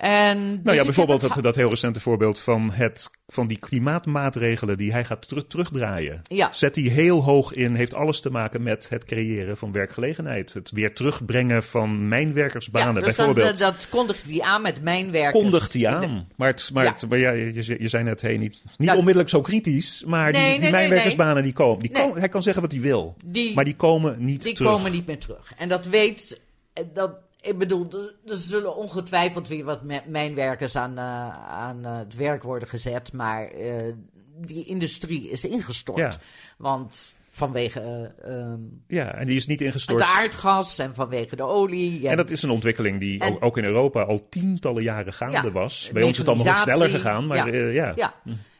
[0.03, 3.59] En dus Nou ik ja, bijvoorbeeld dat, dat heel recente voorbeeld van, het, van die
[3.59, 6.21] klimaatmaatregelen die hij gaat teru- terugdraaien.
[6.23, 6.49] Ja.
[6.53, 10.53] Zet hij heel hoog in, heeft alles te maken met het creëren van werkgelegenheid.
[10.53, 13.51] Het weer terugbrengen van mijnwerkersbanen ja, dus bijvoorbeeld.
[13.51, 15.41] eh, dat kondigt hij aan met mijn werkers.
[15.43, 16.27] kondigt hij aan.
[16.35, 16.91] Maar, het, maar, Ja.
[16.91, 20.41] het- maar ja, je, je- zei net, hey, niet, niet onmiddellijk zo kritisch, maar die,
[20.41, 21.79] Nee, die nee, nee, mijnwerkersbanen die komen.
[21.81, 24.71] Die komen- Hij kan zeggen wat hij wil, Die- maar die komen niet Die terug.
[24.71, 25.53] komen niet meer terug.
[25.57, 26.39] En dat weet.
[26.73, 27.11] eh, Dat,
[27.43, 27.88] ik bedoel,
[28.25, 33.13] er, zullen ongetwijfeld weer wat mijnwerkers aan, eh, aan eh, het werk worden gezet.
[33.13, 33.93] Maar eh,
[34.38, 35.97] die industrie is ingestort.
[35.97, 36.12] Ja.
[36.58, 39.99] Want vanwege ehm, Ja, en die is niet ingestort.
[39.99, 42.08] het aardgas en vanwege de olie.
[42.10, 45.51] En dat is een ontwikkeling die En- ook in Europa al tientallen jaren gaande Ja,
[45.51, 45.89] was.
[45.93, 47.69] Bij ons is het allemaal wat sneller gegaan, maar Ja.
[47.69, 47.93] ja.
[47.95, 48.13] Ja.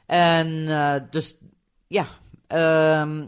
[0.06, 1.36] En dus,
[1.88, 2.06] ja.
[2.48, 3.26] ehm,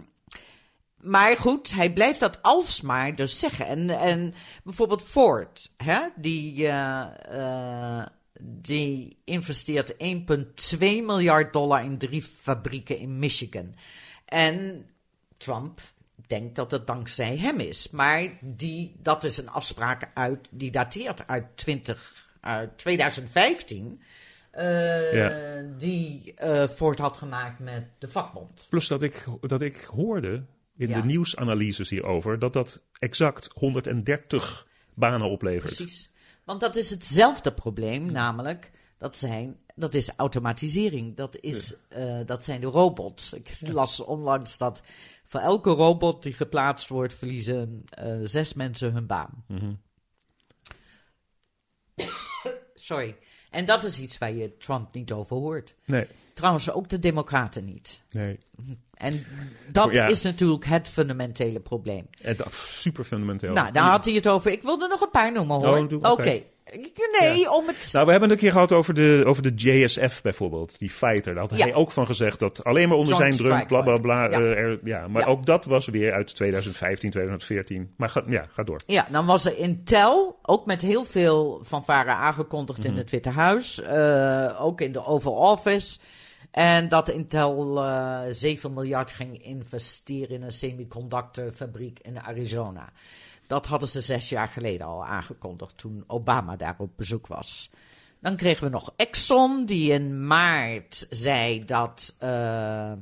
[1.06, 3.68] maar goed, hij blijft dat alsmaar dus zeggen.
[3.68, 8.08] En, en bijvoorbeeld Ford, hè, die, eh, eh,
[8.42, 13.76] die investeert 1,2 miljard dollar in drie fabrieken in Michigan.
[14.26, 14.86] En
[15.38, 15.80] Trump
[16.28, 17.90] denkt dat het dankzij hem is.
[17.90, 24.02] Maar die, dat is een afspraak uit, die dateert uit, 20, uit 2015.
[24.52, 25.62] eh, Ja.
[25.78, 28.66] Die eh Ford had gemaakt met de vakbond.
[28.70, 30.44] Plus dat ik, dat ik hoorde
[30.78, 31.00] in Ja.
[31.02, 35.76] de nieuwsanalyses hierover dat dat exact 130 banen oplevert.
[35.76, 36.10] Precies.
[36.44, 41.16] Want dat is hetzelfde probleem, namelijk dat, zijn, dat is automatisering.
[41.16, 43.34] Dat, is, eh, dat zijn de robots.
[43.34, 44.84] Ik las onlangs dat
[45.24, 49.44] voor elke robot die geplaatst wordt, verliezen eh, zes mensen hun baan.
[49.48, 49.74] Mhm.
[52.74, 53.16] Sorry.
[53.50, 55.76] En dat is iets waar je Trump niet over hoort.
[55.86, 58.04] Nee, Trouwens, ook de Democraten niet.
[58.12, 58.40] nee.
[58.96, 59.26] En
[59.72, 60.06] dat Ja.
[60.08, 62.08] is natuurlijk het fundamentele probleem.
[62.22, 63.54] Het, super fundamenteel.
[63.54, 64.52] Nou, daar had hij het over.
[64.52, 65.88] Ik wilde nog een paar noemen hoor.
[66.02, 66.42] Oh, Oké.
[67.20, 67.90] Nee, om het.
[67.92, 71.34] Nou, we hebben het een keer gehad over de, over de JSF bijvoorbeeld, die fighter.
[71.34, 71.64] Daar had Ja.
[71.66, 74.24] hij ook van gezegd dat alleen maar onder zijn druk, bla bla bla.
[74.24, 74.30] Ja.
[74.30, 75.08] eh, er- ja.
[75.08, 77.94] Maar ook dat was weer uit 2015, 2014.
[77.98, 78.80] Maar ga, ja, ga door.
[78.86, 82.88] Ja, dan was er Intel, ook met heel veel fanfare aangekondigd Mhm.
[82.88, 83.82] in het Witte Huis.
[83.82, 85.98] eh, ook in de Oval Office.
[86.56, 92.92] En dat Intel eh 7 miljard ging investeren in een semiconductorfabriek in Arizona.
[93.48, 97.70] Dat hadden ze zes jaar geleden al aangekondigd toen Obama daar op bezoek was.
[98.20, 102.94] Dan kregen we nog Exxon, die in maart zei dat eh,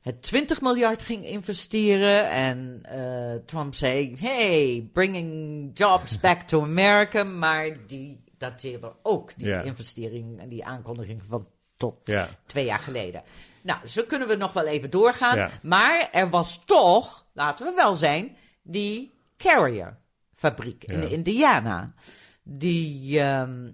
[0.00, 2.30] het 20 miljard ging investeren.
[2.30, 7.24] En eh, Trump zei: Hey, bringing jobs back to America.
[7.24, 11.46] Maar die dateerde ook die investering en die aankondiging van
[11.90, 12.28] tot Ja.
[12.46, 13.22] twee jaar geleden.
[13.62, 15.36] Nou, zo kunnen we nog wel even doorgaan.
[15.36, 15.50] Ja.
[15.62, 20.94] Maar er was toch, laten we wel zijn, die Carrier-fabriek Ja.
[20.94, 21.94] in Indiana.
[22.42, 23.70] Die, ehm,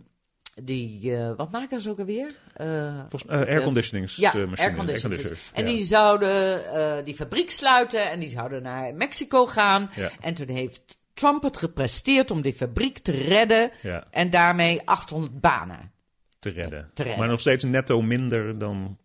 [0.62, 2.35] die eh, wat maken ze ook alweer?
[2.55, 4.88] Eh, Volgens uh, airconditionings ja, airconditioners.
[4.90, 5.70] airconditioners, En ja.
[5.70, 9.90] die zouden die fabriek sluiten en die zouden naar Mexico gaan.
[9.94, 10.11] Ja.
[10.20, 13.70] En toen heeft Trump het gepresteerd om die fabriek te redden.
[14.11, 15.92] En daarmee 800 banen.
[16.40, 16.90] Te redden.
[16.94, 17.20] te redden.
[17.20, 18.96] Maar nog steeds netto minder dan,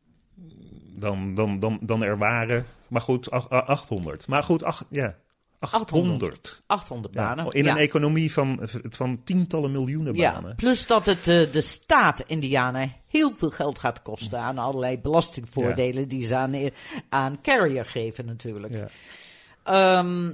[0.98, 2.65] dan, dan, dan, dan er waren.
[2.88, 4.28] Maar goed, ach- ah, 800.
[4.28, 5.15] Maar goed, ach, ja,
[5.60, 6.62] 800.
[6.67, 7.52] 800 Ja, banen.
[7.52, 7.71] in ja.
[7.71, 10.56] een economie van, van tientallen miljoenen Ja, banen.
[10.56, 16.08] plus dat het eh, de staat Indiana heel veel geld gaat kosten aan allerlei belastingvoordelen
[16.08, 16.56] die ze aan,
[17.10, 18.74] aan Carrier geven natuurlijk.
[18.74, 18.88] Ja.
[19.63, 20.32] Ehm,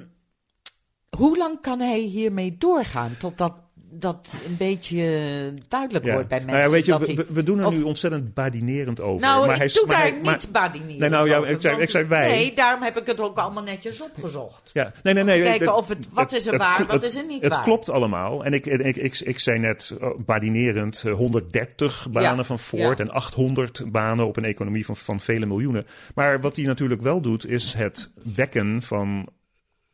[1.18, 3.54] hoe lang kan hij hiermee doorgaan totdat
[3.94, 5.20] dat een beetje
[5.68, 6.14] duidelijk Ja.
[6.14, 6.70] wordt bij Nou mensen?
[6.70, 9.22] ja, weet je, dat we, doen er of- nu ontzettend badinerend over.
[9.28, 11.74] Nou, maar ik hij, doe maar daar maar- niet badinieren Nee, nou, ja, ik zei-
[11.74, 12.28] want- ik zei wij.
[12.30, 14.70] Nee, daarom heb ik het ook allemaal netjes opgezocht.
[14.74, 15.42] Ja, nee, nee, nee.
[15.42, 17.64] kijken het- of het- wat is er waar, wat is er niet het waar.
[17.64, 18.44] klopt allemaal.
[18.46, 23.00] En ik, ik, ik, ik zei net oh, badinerend eh, 130 banen Ja, van Ford
[23.00, 25.86] en 800 banen op een economie van, van vele miljoenen.
[26.16, 29.28] Maar wat hij natuurlijk wel doet, is het wekken van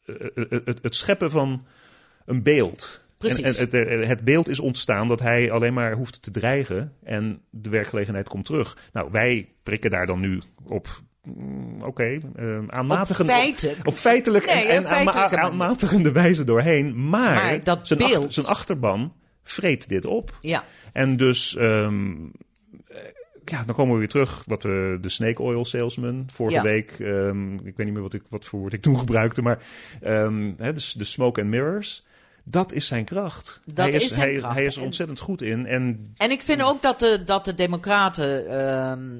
[0.05, 1.61] eh, eh, eh, het, het scheppen van
[2.25, 3.05] een beeld.
[3.17, 3.39] Precies.
[3.39, 6.93] En, en het, eh, het beeld is ontstaan dat hij alleen maar hoeft te dreigen
[7.03, 8.77] en de werkgelegenheid komt terug.
[8.93, 10.87] Nou, wij prikken daar dan nu op
[11.23, 13.29] mm, oké, eh, aanmatigend...
[13.29, 13.87] Op feitelijk.
[13.87, 17.09] Op feitelijk Nee, en, en aanmatigende wijze doorheen.
[17.09, 20.37] Maar, Maar dat zijn, beeld- achter- zijn achterban vreet dit op.
[20.41, 20.63] Ja.
[20.93, 22.11] En dus, ehm,
[22.87, 22.97] eh,
[23.45, 24.43] ja, dan komen we weer terug.
[24.45, 26.61] Wat we de snake oil salesman vorige Ja.
[26.63, 26.91] week.
[26.99, 29.59] ehm, ik weet niet meer wat, ik, wat voor woord ik toen gebruikte, maar
[30.01, 32.05] ehm, hè, de, de smoke and mirrors.
[32.49, 33.61] Dat is zijn kracht.
[33.65, 34.53] Dat hij is, is zijn hij, kracht.
[34.53, 35.65] hij is er En- ontzettend goed in.
[35.65, 38.47] En En ik vind ook dat de, dat de Democraten.
[38.49, 39.19] ehm,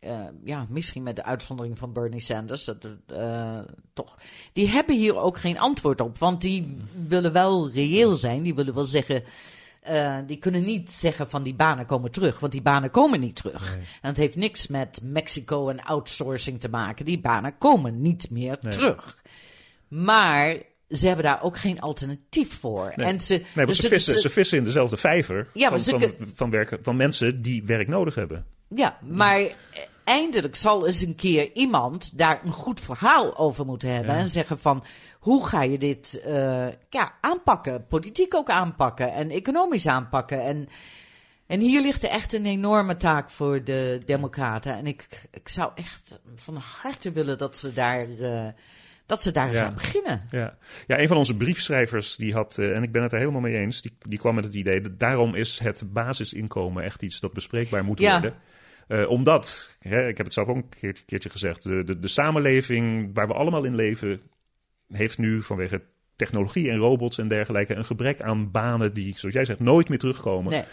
[0.00, 2.76] eh, ja, misschien met de uitzondering van Bernie Sanders, dat,
[3.06, 3.58] eh,
[3.92, 4.18] toch.
[4.52, 6.18] Die hebben hier ook geen antwoord op.
[6.18, 6.76] Want die
[7.06, 8.42] willen wel reëel zijn.
[8.42, 9.22] Die willen wel zeggen.
[9.82, 13.36] eh, die kunnen niet zeggen van die banen komen terug, want die banen komen niet
[13.36, 13.74] terug.
[13.76, 17.04] En het heeft niks met Mexico en outsourcing te maken.
[17.04, 19.22] Die banen komen niet meer terug.
[19.88, 20.56] Maar
[20.88, 22.92] ze hebben daar ook geen alternatief voor.
[22.96, 23.06] Nee.
[23.06, 26.28] En ze, nee, dus ze, vissen, ze vissen in dezelfde vijver Ja, van, ze van,
[26.34, 28.46] van, werken, van mensen die werk nodig hebben.
[28.68, 29.42] Ja, maar
[30.06, 34.14] eindelijk zal eens een keer iemand daar een goed verhaal over moeten hebben.
[34.14, 34.84] En zeggen van,
[35.18, 37.86] hoe ga je dit eh, ja, aanpakken?
[37.86, 40.42] Politiek ook aanpakken en economisch aanpakken.
[40.42, 40.68] En,
[41.46, 44.74] en hier ligt er echt een enorme taak voor de democraten.
[44.74, 48.48] En ik, ik zou echt van harte willen dat ze daar, eh,
[49.06, 50.22] dat ze daar eens aan beginnen.
[50.30, 50.58] Ja.
[50.86, 53.56] ja, een van onze briefschrijvers die had, eh, en ik ben het er helemaal mee
[53.56, 57.32] eens, die, die kwam met het idee dat daarom is het basisinkomen echt iets dat
[57.32, 58.34] bespreekbaar moet worden.
[58.88, 62.08] Eh, omdat, hè, ik heb het zelf ook een keer- keertje gezegd, de, de, de
[62.08, 64.20] samenleving waar we allemaal in leven,
[64.88, 65.82] heeft nu vanwege
[66.16, 69.98] technologie en robots en dergelijke een gebrek aan banen die, zoals jij zegt, nooit meer
[69.98, 70.52] terugkomen.
[70.52, 70.64] Nee.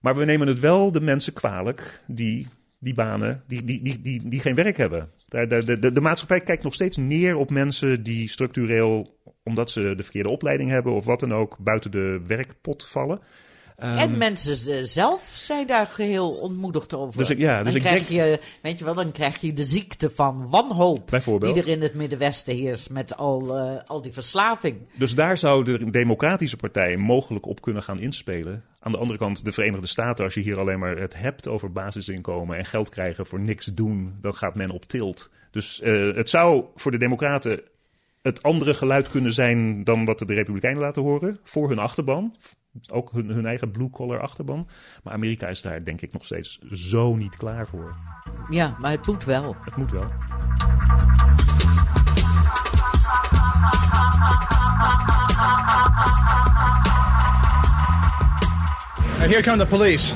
[0.00, 2.46] Maar we nemen het wel de mensen kwalijk die
[2.80, 5.10] die banen, die, die, die, die, die geen werk hebben.
[5.26, 9.94] De, de, de, de maatschappij kijkt nog steeds neer op mensen die structureel, omdat ze
[9.96, 13.20] de verkeerde opleiding hebben of wat dan ook, buiten de werkpot vallen.
[13.80, 17.18] Ehm, En mensen z- zelf zijn daar geheel ontmoedigd over.
[17.18, 19.64] Dus ik- ja, dus dan ik krijg je, weet je wel, dan krijg je de
[19.64, 21.06] ziekte van wanhoop.
[21.10, 21.54] Bijvoorbeeld.
[21.54, 24.76] Die er in het Middenwesten heerst met al, eh, al die verslaving.
[24.94, 28.64] Dus daar zou de Democratische Partij mogelijk op kunnen gaan inspelen.
[28.80, 31.72] Aan de andere kant, de Verenigde Staten, als je hier alleen maar het hebt over
[31.72, 35.30] basisinkomen en geld krijgen voor niks doen, dan gaat men op tilt.
[35.50, 37.60] Dus eh, het zou voor de Democraten
[38.22, 42.36] het andere geluid kunnen zijn dan wat de Republikeinen laten horen voor hun achterban.
[42.92, 44.68] Ook hun, hun eigen blue-collar achterban.
[45.02, 47.96] Maar Amerika is daar denk ik nog steeds zo niet klaar voor.
[48.50, 49.56] Ja, maar het moet wel.
[49.64, 50.10] Het moet wel.
[59.20, 60.14] And here come the police.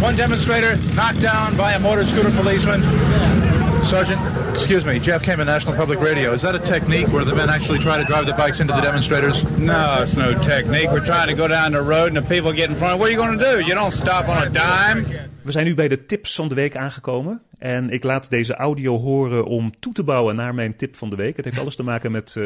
[0.00, 3.47] One demonstrator knocked down by a motor scooter policeman.
[3.88, 4.20] Sergeant,
[4.50, 6.34] excuse me, Jeff Kamen, National Public Radio.
[6.34, 8.82] Is that a technique where the men actually try to drive the bikes into the
[8.82, 9.42] demonstrators?
[9.56, 10.90] No, it's no technique.
[10.90, 12.98] We're trying to go down the road and the people get in front.
[12.98, 13.60] What are you going to do?
[13.60, 15.06] You don't stop on a dime.
[15.42, 17.42] We zijn nu bij de tips van de week aangekomen.
[17.58, 21.16] En ik laat deze audio horen om toe te bouwen naar mijn tip van de
[21.16, 21.36] week.
[21.36, 22.44] Het heeft alles te maken met eh,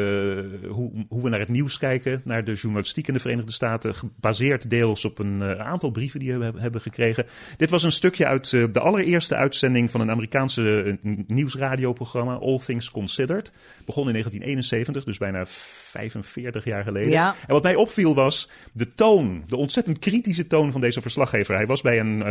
[0.69, 3.95] hoe, hoe we naar het nieuws kijken, naar de journalistiek in de Verenigde Staten.
[3.95, 7.25] Gebaseerd deels op een eh, aantal brieven die we hebben- gekregen.
[7.57, 10.97] Dit was een stukje uit eh, de allereerste uitzending van een Amerikaanse
[11.27, 13.53] nieuwsradioprogramma, All Things Considered.
[13.85, 17.11] Begon in 1971, dus bijna 45 jaar geleden.
[17.11, 17.35] Ja.
[17.47, 21.55] En wat mij opviel was de toon, de ontzettend kritische toon van deze verslaggever.
[21.55, 22.23] Hij was bij een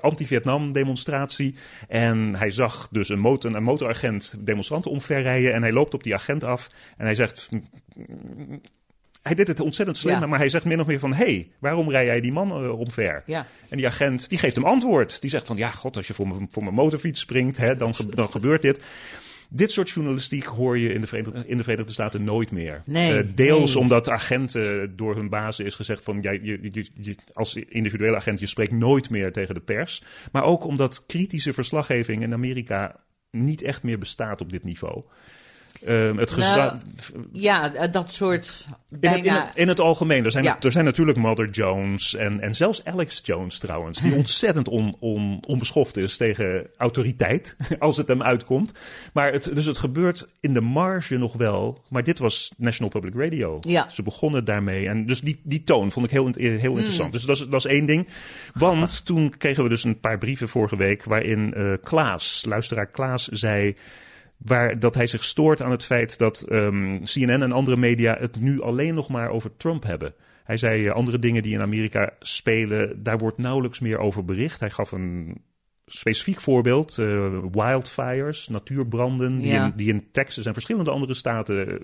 [0.00, 1.54] anti-Vietnam demonstratie
[1.88, 6.14] en hij zag dus een, motor, een motoragent demonstranten omverrijden en hij loopt op die
[6.14, 7.48] agent af en hij zegt...
[9.22, 10.26] Hij deed het ontzettend slim, Ja.
[10.26, 11.12] maar hij zegt min of meer van...
[11.14, 13.22] hé, hey, waarom rij jij die man eh, omver?
[13.26, 13.46] Ja.
[13.68, 15.20] En die agent die geeft hem antwoord.
[15.20, 17.94] Die zegt van, ja, god, als je voor, mijn- voor mijn motorfiets springt, hè, dan,
[17.94, 18.80] ge- dan gebeurt dit.
[19.52, 22.82] Dit soort journalistiek hoor je in de Verenigde, in de Verenigde Staten nooit meer.
[22.86, 23.82] Nee, Eh, deels nee.
[23.82, 26.20] omdat agenten door hun bazen is gezegd van...
[26.20, 30.02] Jij, je, je, je- als individuele agent, je spreekt nooit meer tegen de pers.
[30.32, 35.02] Maar ook omdat kritische verslaggeving in Amerika niet echt meer bestaat op dit niveau.
[35.86, 36.78] Ehm, het Nou,
[37.32, 39.16] Ja, eh, dat soort in, het, bijna...
[39.40, 40.24] in, het, in het algemeen.
[40.24, 40.56] Er zijn, Ja.
[40.60, 43.98] er zijn natuurlijk Mother Jones en, en zelfs Alex Jones trouwens.
[44.00, 47.56] Die ontzettend on, on, onbeschoft is tegen autoriteit.
[47.78, 48.72] Als het hem uitkomt.
[49.12, 51.82] Maar het, dus het gebeurt in de marge nog wel.
[51.88, 53.58] Maar dit was National Public Radio.
[53.60, 53.88] Ja.
[53.88, 54.88] Ze begonnen daarmee.
[54.88, 56.76] En dus die, die toon vond ik heel, heel Hmm.
[56.76, 57.12] interessant.
[57.12, 58.08] Dus dat is, dat is één ding.
[58.52, 61.04] Want toen kregen we dus een paar brieven vorige week.
[61.04, 63.76] Waarin eh Klaas, luisteraar Klaas, zei
[64.44, 68.40] waar dat hij zich stoort aan het feit dat ehm, CNN en andere media het
[68.40, 70.14] nu alleen nog maar over Trump hebben.
[70.44, 74.60] Hij zei eh, andere dingen die in Amerika spelen, daar wordt nauwelijks meer over bericht.
[74.60, 75.42] Hij gaf een
[75.92, 79.64] specifiek voorbeeld, eh, wildfires, natuurbranden, die, Ja.
[79.64, 81.74] in, die in Texas en verschillende andere staten eh,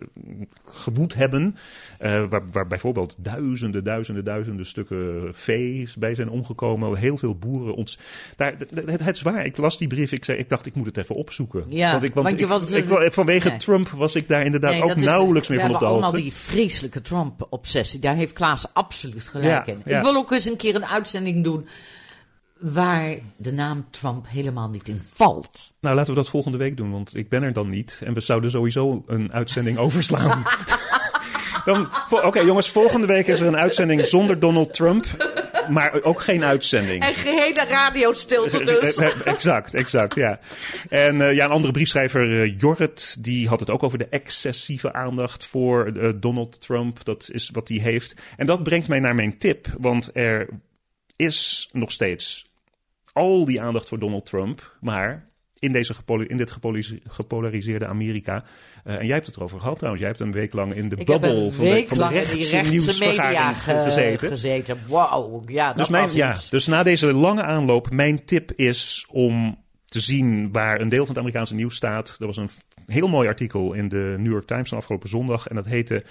[0.70, 1.56] gewoed hebben.
[1.98, 6.96] eh, waar, waar bijvoorbeeld duizenden, duizenden, duizenden stukken vee bij zijn omgekomen.
[6.96, 7.74] Heel veel boeren.
[7.74, 7.98] Ons,
[8.36, 10.86] daar, het, het is waar, ik las die brief, ik, zei, ik dacht ik moet
[10.86, 11.64] het even opzoeken.
[11.68, 13.58] Ja, want ik, want want je ik- vanwege nee.
[13.58, 16.16] Trump was ik daar inderdaad Nee, ook is- nauwelijks meer van op de hebben hoogte.
[16.18, 18.00] allemaal die vreselijke Trump-obsessie.
[18.00, 19.78] Daar heeft Klaas absoluut gelijk Ja, in.
[19.96, 21.66] Ik wil ook eens een keer een uitzending doen
[22.58, 25.72] waar de naam Trump helemaal niet in valt.
[25.80, 28.00] Nou, laten we dat volgende week doen, want ik ben er dan niet.
[28.04, 30.42] En we zouden sowieso een uitzending overslaan.
[32.10, 35.06] Oké, jongens, volgende week is er een uitzending zonder Donald Trump.
[35.68, 37.02] Maar ook geen uitzending.
[37.02, 38.96] En gehele radiostilte dus.
[39.24, 40.38] exact, exact, ja.
[40.88, 44.92] En eh, ja, een andere briefschrijver, eh, Jorrit, die had het ook over de excessieve
[44.92, 47.04] aandacht voor eh, Donald Trump.
[47.04, 48.14] Dat is wat hij heeft.
[48.36, 50.48] En dat brengt mij naar mijn tip, want er
[51.16, 52.46] is nog steeds
[53.12, 55.94] al die aandacht voor Donald Trump, maar in, deze
[56.26, 56.56] in dit
[57.06, 58.44] gepolariseerde Amerika.
[58.84, 60.02] eh, en jij hebt het erover gehad trouwens.
[60.04, 62.14] Jij hebt een week lang in de Ik heb bubbel een van de, van de
[62.14, 64.28] rechtse rechtse media ge- gezeten.
[64.28, 64.78] gezeten.
[64.88, 69.58] Wauw, ja, dat Dus, mijn, ja, dus na deze lange aanloop, mijn tip is om
[69.84, 72.16] te zien waar een deel van het Amerikaanse nieuws staat.
[72.20, 72.50] Er was een
[72.86, 75.46] heel mooi artikel in de New York Times van afgelopen zondag.
[75.46, 76.02] En dat heette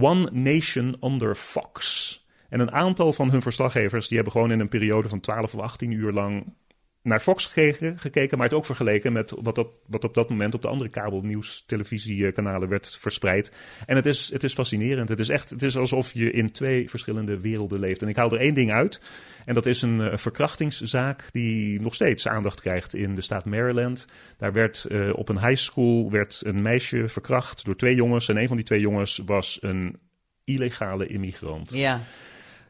[0.00, 2.23] One Nation Under Fox.
[2.54, 5.60] En een aantal van hun verslaggevers die hebben gewoon in een periode van 12 of
[5.60, 6.54] 18 uur lang
[7.02, 10.54] naar Fox gekeken, gekeken, maar het ook vergeleken met wat, dat, wat op dat moment
[10.54, 13.52] op de andere kabelnieuws televisiekanalen werd verspreid.
[13.86, 15.08] En het is, het is fascinerend.
[15.08, 18.02] Het is echt het is alsof je in twee verschillende werelden leeft.
[18.02, 19.00] En ik haal er één ding uit.
[19.44, 24.06] En dat is een verkrachtingszaak die nog steeds aandacht krijgt in de staat Maryland.
[24.38, 28.28] Daar werd eh, op een high school werd een meisje verkracht door twee jongens.
[28.28, 29.98] En een van die twee jongens was een
[30.44, 31.72] illegale immigrant.
[31.72, 32.00] Ja,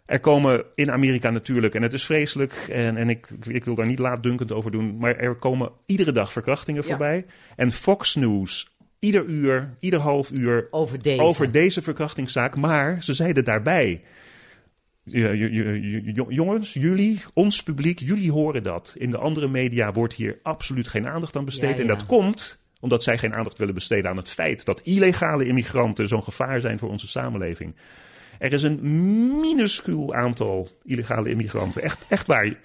[0.06, 3.86] Er komen in Amerika natuurlijk, en het is vreselijk, en, en ik, ik wil daar
[3.86, 6.88] niet laatdunkend over doen, maar er komen iedere dag verkrachtingen Ja.
[6.88, 7.24] voorbij.
[7.56, 11.22] En Fox News, ieder uur, ieder half uur over deze.
[11.22, 12.56] over deze verkrachtingszaak.
[12.56, 14.02] Maar ze zeiden daarbij.
[16.28, 18.94] Jongens, jullie, ons publiek, jullie horen dat.
[18.98, 21.76] In de andere media wordt hier absoluut geen aandacht aan besteed.
[21.76, 25.46] Ja, En dat komt omdat zij geen aandacht willen besteden aan het feit dat illegale
[25.46, 27.74] immigranten zo'n gevaar zijn voor onze samenleving.
[28.38, 28.78] Er is een
[29.40, 31.82] minuscuul aantal illegale immigranten.
[31.82, 32.60] Echt, echt waar.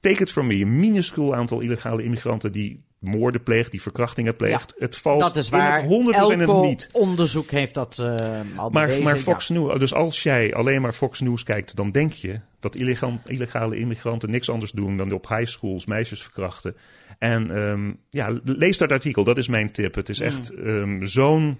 [0.00, 0.54] Take it from me.
[0.54, 4.74] Een minuscuul aantal illegale immigranten die moorden pleegt, die verkrachtingen pleegt.
[4.78, 5.76] Het valt dat is in waar.
[5.80, 6.88] het honderd en het niet.
[6.92, 8.06] onderzoek heeft dat eh
[8.56, 9.02] al Maar, bewezen.
[9.02, 9.20] maar ja.
[9.20, 12.76] Fox News, dus als jij alleen maar Fox News kijkt, dan denk je dat
[13.26, 16.76] illegale immigranten niks anders doen dan op high schools meisjes verkrachten.
[17.18, 19.94] En ehm, ja, lees dat artikel, dat is mijn tip.
[19.94, 20.26] Het is Mm.
[20.26, 21.58] echt ehm, zo'n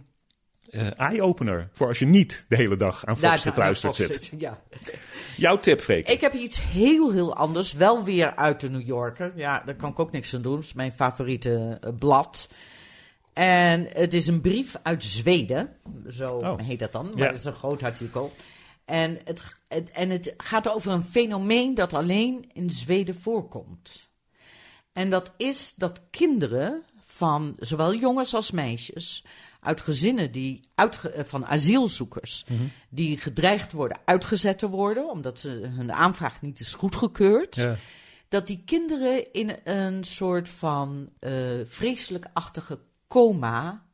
[0.80, 4.30] eye-opener voor als je niet de hele dag aan Fox gekluisterd zit.
[4.38, 4.62] Ja.
[5.36, 6.08] Jouw tip, Freek.
[6.08, 7.72] Ik heb iets heel, heel anders.
[7.72, 9.32] Wel weer uit de New Yorker.
[9.36, 10.56] Ja, daar kan ik ook niks aan doen.
[10.56, 12.48] Het is mijn favoriete eh, blad.
[13.32, 15.76] En het is een brief uit Zweden.
[16.08, 16.58] Zo Oh.
[16.60, 17.06] heet dat dan.
[17.10, 17.26] Maar Ja.
[17.26, 18.32] het is een groot artikel.
[18.84, 24.08] En het, het, en het gaat over een fenomeen dat alleen in Zweden voorkomt.
[24.92, 29.24] En dat is dat kinderen van zowel jongens als meisjes
[29.62, 32.44] uit gezinnen die uitge- eh, van asielzoekers
[32.88, 37.76] die gedreigd worden uitgezet te worden omdat ze, hun aanvraag niet is goedgekeurd, Ja.
[38.28, 41.32] dat die kinderen in een soort van eh
[41.64, 43.86] vreselijkachtige coma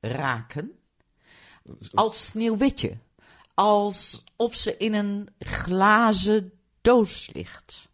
[0.00, 0.72] raken
[1.94, 2.98] als sneeuwwitje,
[3.54, 7.88] alsof ze in een glazen doos ligt.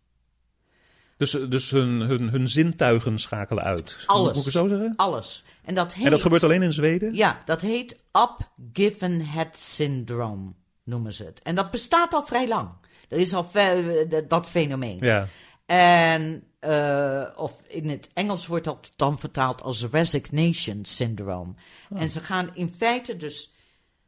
[1.21, 3.97] Dus, dus hun, hun, hun zintuigen schakelen uit.
[4.07, 4.37] Alles.
[4.37, 4.93] Moet ik zo zeggen?
[4.97, 5.45] Alles.
[5.65, 6.05] En dat heet...
[6.05, 7.15] En dat gebeurt alleen in Zweden?
[7.15, 10.53] Ja, dat heet Up-Given Head Syndrome,
[10.85, 11.43] noemen ze het.
[11.43, 12.69] En dat bestaat al vrij lang.
[13.09, 14.99] Er is al eh, dat fenomeen.
[15.01, 15.29] Ja.
[15.67, 21.53] En, eh, of in het Engels wordt dat dan vertaald als Resignation Syndrome.
[21.91, 22.01] Oh.
[22.01, 23.53] En ze gaan in feite dus...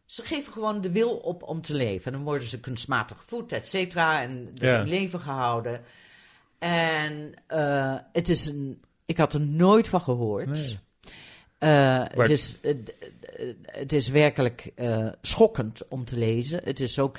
[0.07, 2.07] Ze geven gewoon de wil op om te leven.
[2.07, 4.23] En dan worden ze kunstmatig gevoed, et cetera.
[4.23, 4.81] En dus Ja.
[4.81, 5.81] in leven gehouden.
[6.63, 8.81] En eh, het is een...
[9.05, 10.47] Ik had er nooit van gehoord.
[10.47, 10.79] Nee.
[11.59, 12.59] Eh, het, is,
[13.63, 16.61] het is werkelijk eh, schokkend om te lezen.
[16.65, 17.19] Het is ook.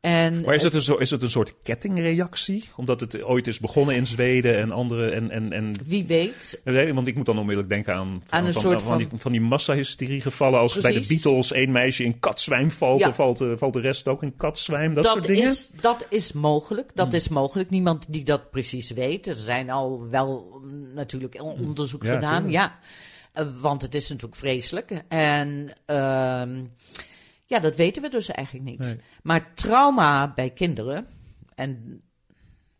[0.00, 2.64] En Maar is het, een zo, is het een soort kettingreactie?
[2.76, 5.10] Omdat het ooit is begonnen in Zweden en andere.
[5.10, 6.60] En, en, en, wie weet.
[6.64, 9.32] Want ik moet dan onmiddellijk denken aan, Aan een van, soort van, die, van- van
[9.32, 10.60] die massahysterie gevallen.
[10.60, 11.06] Als bij de.
[11.08, 13.04] Beatles één meisje in katzwijm valt, Ja.
[13.04, 14.94] dan valt, de- valt de rest ook in katzwijm.
[14.94, 15.42] Dat, soort dingen.
[15.42, 15.50] Hmm.
[15.52, 16.90] is, dat is mogelijk.
[16.94, 17.70] Dat is mogelijk.
[17.70, 19.26] Niemand die dat precies weet.
[19.26, 20.60] Er zijn al wel
[20.94, 22.10] natuurlijk onderzoek Hmm.
[22.10, 22.42] Ja, gedaan.
[22.42, 22.62] tuurlijk.
[22.62, 22.78] Ja.
[23.32, 24.90] Eh, want het is natuurlijk vreselijk.
[25.08, 26.62] En ehm,
[27.48, 28.78] ja, dat weten we dus eigenlijk niet.
[28.78, 28.96] Nee.
[29.22, 31.06] Maar trauma bij kinderen.
[31.54, 32.02] En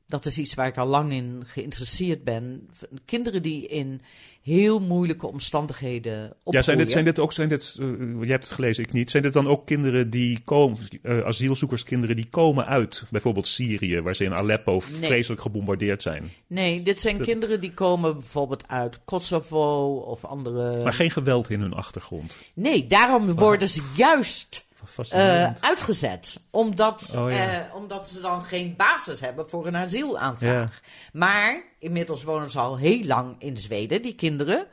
[0.06, 2.68] Dat is iets waar ik al lang in geïnteresseerd ben.
[3.04, 4.00] Kinderen die in
[4.48, 6.58] heel moeilijke omstandigheden opgroeien.
[6.58, 7.86] Ja, zijn dit, zijn dit ook, zijn dit, eh,
[8.22, 9.10] je hebt het gelezen, ik niet.
[9.10, 14.14] Zijn dit dan ook kinderen die komen, eh, asielzoekerskinderen die komen uit bijvoorbeeld Syrië, waar
[14.14, 16.30] ze in Aleppo vreselijk gebombardeerd zijn?
[16.46, 20.82] Nee, dit zijn kinderen die komen bijvoorbeeld uit Kosovo of andere...
[20.82, 22.38] Maar geen geweld in hun achtergrond.
[22.54, 25.62] Nee, daarom worden ze juist Fascinerend.
[25.62, 26.38] uitgezet.
[26.50, 27.66] Omdat, Oh, ja.
[27.68, 30.80] eh, omdat ze dan geen basis hebben voor een asielaanvraag.
[31.12, 34.66] Maar inmiddels wonen ze al heel lang in Zweden, die kinderen.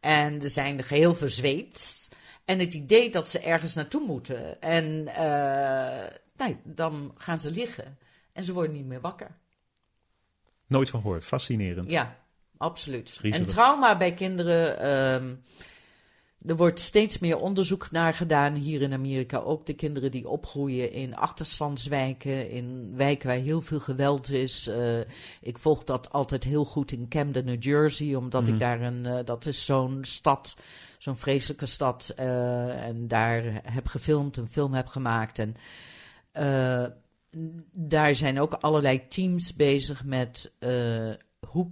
[0.00, 2.08] En ze zijn geheel verzweet.
[2.44, 4.60] En het idee dat ze ergens naartoe moeten.
[4.60, 6.06] En eh,
[6.36, 7.98] nee, dan gaan ze liggen.
[8.32, 9.30] En ze worden niet meer wakker.
[10.66, 11.24] Nooit van gehoord.
[11.24, 11.90] Fascinerend.
[11.90, 12.16] Ja,
[12.56, 13.18] absoluut.
[13.22, 14.78] En trauma bij kinderen.
[14.80, 15.34] ehm,
[16.46, 19.38] er wordt steeds meer onderzoek naar gedaan hier in Amerika.
[19.38, 24.66] Ook de kinderen die opgroeien in achterstandswijken, in wijken waar heel veel geweld is.
[24.66, 25.00] Eh,
[25.40, 29.06] ik volg dat altijd heel goed in Camden, New Jersey, omdat ik daar een.
[29.06, 30.56] eh, dat is zo'n stad,
[30.98, 32.12] zo'n vreselijke stad.
[32.16, 35.38] eh, en daar heb gefilmd, een film heb gemaakt.
[35.38, 35.54] En
[37.72, 40.52] daar zijn ook allerlei teams bezig met
[41.48, 41.70] hoe,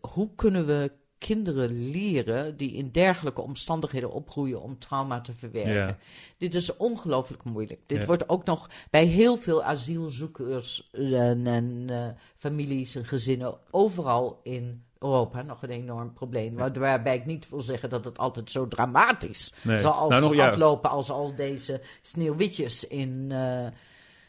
[0.00, 0.92] hoe kunnen we
[1.26, 5.72] kinderen leren die in dergelijke omstandigheden opgroeien om trauma te verwerken.
[5.74, 5.96] Ja.
[6.38, 7.80] Dit is ongelooflijk moeilijk.
[7.86, 8.06] Dit Ja.
[8.06, 12.06] wordt ook nog bij heel veel asielzoekers en, en eh,
[12.36, 16.54] families en gezinnen overal in Europa nog een enorm probleem.
[16.54, 19.80] Waar- Waarbij ik niet wil zeggen dat het altijd zo dramatisch Nee.
[19.80, 20.48] zal als Nou, nog- ja.
[20.48, 23.26] aflopen als al deze sneeuwwitjes in...
[23.30, 23.66] eh,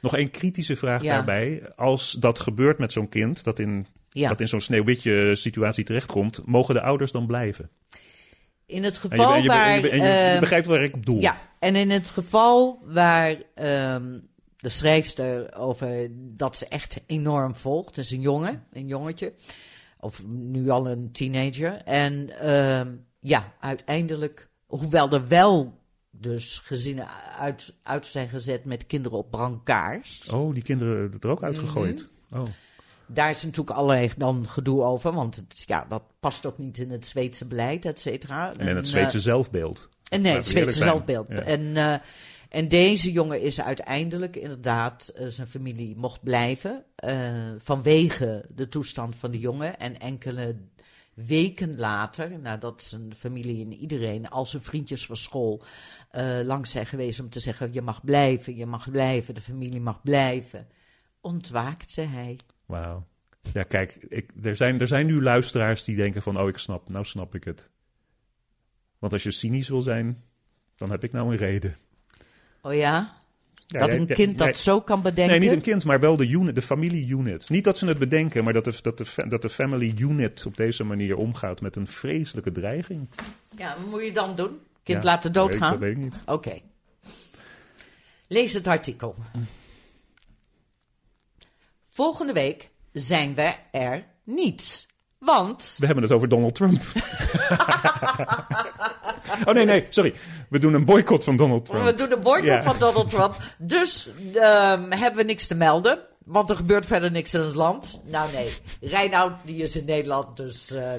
[0.02, 1.14] Nog één kritische vraag Ja.
[1.16, 1.74] daarbij.
[1.76, 3.86] Als dat gebeurt met zo'n kind, dat in,
[4.22, 4.30] Ja.
[4.30, 7.70] dat in zo'n sneeuwwitje situatie terechtkomt, mogen de ouders dan blijven?
[8.66, 9.68] In het geval en je, waar...
[9.76, 11.22] en je, en je- je begrijpt waar ik op doel.
[11.22, 14.20] Ja, en in het geval waar ehm,
[14.58, 19.34] de schrijfster over dat ze echt enorm volgt, dus een jongen, een jongetje,
[20.00, 21.74] of nu al een teenager.
[21.86, 25.80] En ehm, ja, uiteindelijk, hoewel er wel
[26.12, 27.08] dus gezinnen
[27.38, 30.30] uit, uit zijn gezet met kinderen op brancards.
[30.30, 31.46] Oh, die kinderen er ook Mhm.
[31.46, 32.10] uitgegooid.
[32.32, 32.44] Oh.
[33.08, 36.92] Daar is natuurlijk allerlei dan gedoe over, want het, ja, dat past ook niet in
[36.92, 38.54] het Zweedse beleid, et cetera.
[38.58, 39.90] En in het eh, Zweedse zelfbeeld.
[40.10, 41.28] En nee, het Zweedse zelfbeeld.
[41.30, 41.36] Ja.
[41.36, 41.96] En, eh,
[42.50, 49.16] en deze jongen is uiteindelijk inderdaad, eh, zijn familie mocht blijven eh, vanwege de toestand
[49.16, 49.80] van de jongen.
[49.80, 50.56] En enkele
[51.14, 55.62] weken later, nadat zijn familie en iedereen, al zijn vriendjes van school,
[56.10, 59.82] eh, langs zijn geweest om te zeggen: je mag blijven, je mag blijven, de familie
[59.82, 60.68] mag blijven,
[61.22, 62.40] ontwaakte hij.
[62.66, 63.06] Wauw.
[63.54, 66.90] Ja, kijk, ik, er, zijn, er zijn nu luisteraars die denken van, oh, ik snap,
[66.90, 67.70] nou snap ik het.
[69.00, 70.24] Want als je cynisch wil zijn,
[70.76, 71.76] dan heb ik nou een reden.
[72.62, 73.14] Oh ja?
[73.68, 75.40] Ja, dat jij- een jij- kind dat jij- zo kan bedenken?
[75.40, 77.50] Nee, niet een kind, maar wel de, unit, de familie-unit.
[77.50, 80.84] Niet dat ze het bedenken, maar dat de, dat, de, dat de family-unit op deze
[80.84, 83.10] manier omgaat met een vreselijke dreiging.
[83.58, 84.60] Ja, wat moet je dan doen?
[84.84, 85.80] Kind Ja, laten dat weet ik- doodgaan?
[85.80, 86.22] Dat weet ik niet.
[86.26, 86.60] Oké.
[88.28, 89.16] Lees het artikel.
[91.96, 94.88] Volgende week zijn we er niet.
[95.18, 95.76] Want.
[95.80, 96.82] We hebben het over Donald Trump.
[99.46, 100.14] oh nee, nee, sorry.
[100.50, 101.84] We doen een boycott van Donald Trump.
[101.84, 103.38] We doen de boycott van Donald Trump.
[103.58, 106.00] Dus ehm, hebben we niks te melden.
[106.26, 108.02] Want er gebeurt verder niks in het land.
[108.04, 110.38] Nou nee, Reinoud die is in Nederland.
[110.38, 110.94] Dus eh,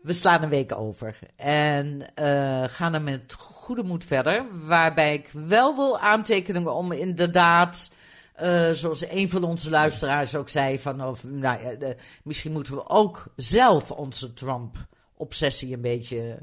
[0.00, 1.18] we slaan een week over.
[1.36, 4.44] En eh, gaan er met goede moed verder.
[4.66, 7.90] Waarbij ik wel wil aantekeningen om inderdaad...
[8.38, 12.74] eh, zoals een van onze luisteraars ook zei, van of, nou, ja, de- misschien moeten
[12.74, 16.38] we ook zelf onze Trump-obsessie een beetje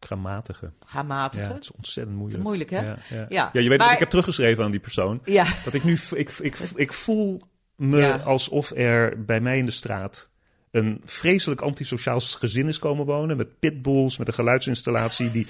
[0.00, 0.74] Gaan matigen.
[0.80, 1.48] gaan matigen.
[1.48, 2.44] Ja, het is ontzettend moeilijk.
[2.44, 3.16] Het is moeilijk, hè?
[3.16, 3.26] Ja, ja.
[3.28, 5.20] Ja, ja je weet maar- dat ik heb teruggeschreven aan die persoon.
[5.24, 5.46] Ja.
[5.64, 7.40] Dat ik nu, ik, ik, ik voel
[7.76, 10.30] me alsof er bij mij in de straat
[10.70, 13.36] een vreselijk antisociaal gezin is komen wonen.
[13.36, 15.46] Met pitbulls, met een geluidsinstallatie die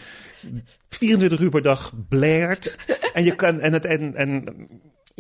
[0.88, 2.76] 24 uur per dag blaert.
[3.12, 4.44] En je kan, en het, en, en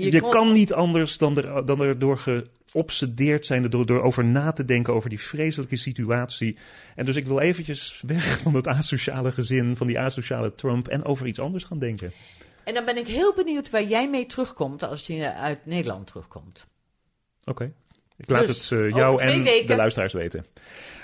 [0.04, 4.02] Je je, kon- kan niet anders dan er, dan er door geobsedeerd zijn, door, door
[4.02, 6.56] over na te denken over die vreselijke situatie.
[6.94, 11.04] En dus ik wil eventjes weg van dat asociale gezin, van die asociale Trump en
[11.04, 12.12] over iets anders gaan denken.
[12.64, 16.66] En dan ben ik heel benieuwd waar jij mee terugkomt als je uit Nederland terugkomt.
[17.44, 17.72] Oké.
[18.22, 20.44] Ik laat Dus, het eh, jou en weken- de luisteraars weten.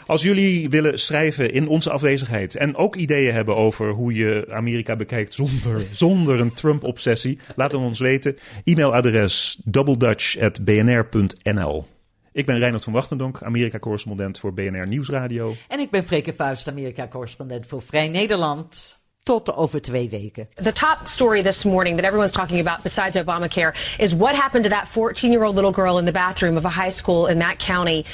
[0.06, 4.96] Als jullie willen schrijven in onze afwezigheid en ook ideeën hebben over hoe je Amerika
[4.96, 8.36] bekijkt zonder, zonder een Trump-obsessie, laat het ons weten.
[8.64, 11.86] E-mailadres doubledutch.bnr.nl
[12.32, 15.54] Ik ben Reinhard van Wachtendonk, Amerika-correspondent voor BNR Nieuwsradio.
[15.68, 18.97] En ik ben Freke Vuist, Amerika-correspondent voor Vrij Nederland.
[19.28, 20.46] Tot over twee weken.
[20.56, 24.70] The top story this morning that everyone's talking about besides Obamacare is what happened to
[24.70, 27.58] that 14 year old little girl in the bathroom of a high school in that
[27.58, 28.06] county.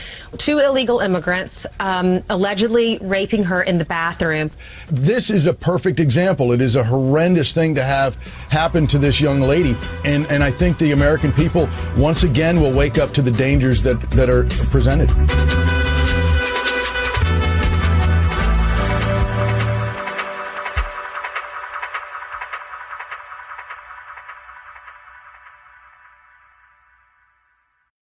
[0.44, 4.50] Two illegal immigrants um, allegedly raping her in the bathroom.
[4.90, 6.52] This is a perfect example.
[6.52, 8.14] It is a horrendous thing to have
[8.50, 9.76] happen to this young lady.
[10.04, 13.84] And, and I think the American people once again will wake up to the dangers
[13.84, 15.10] that, that are presented.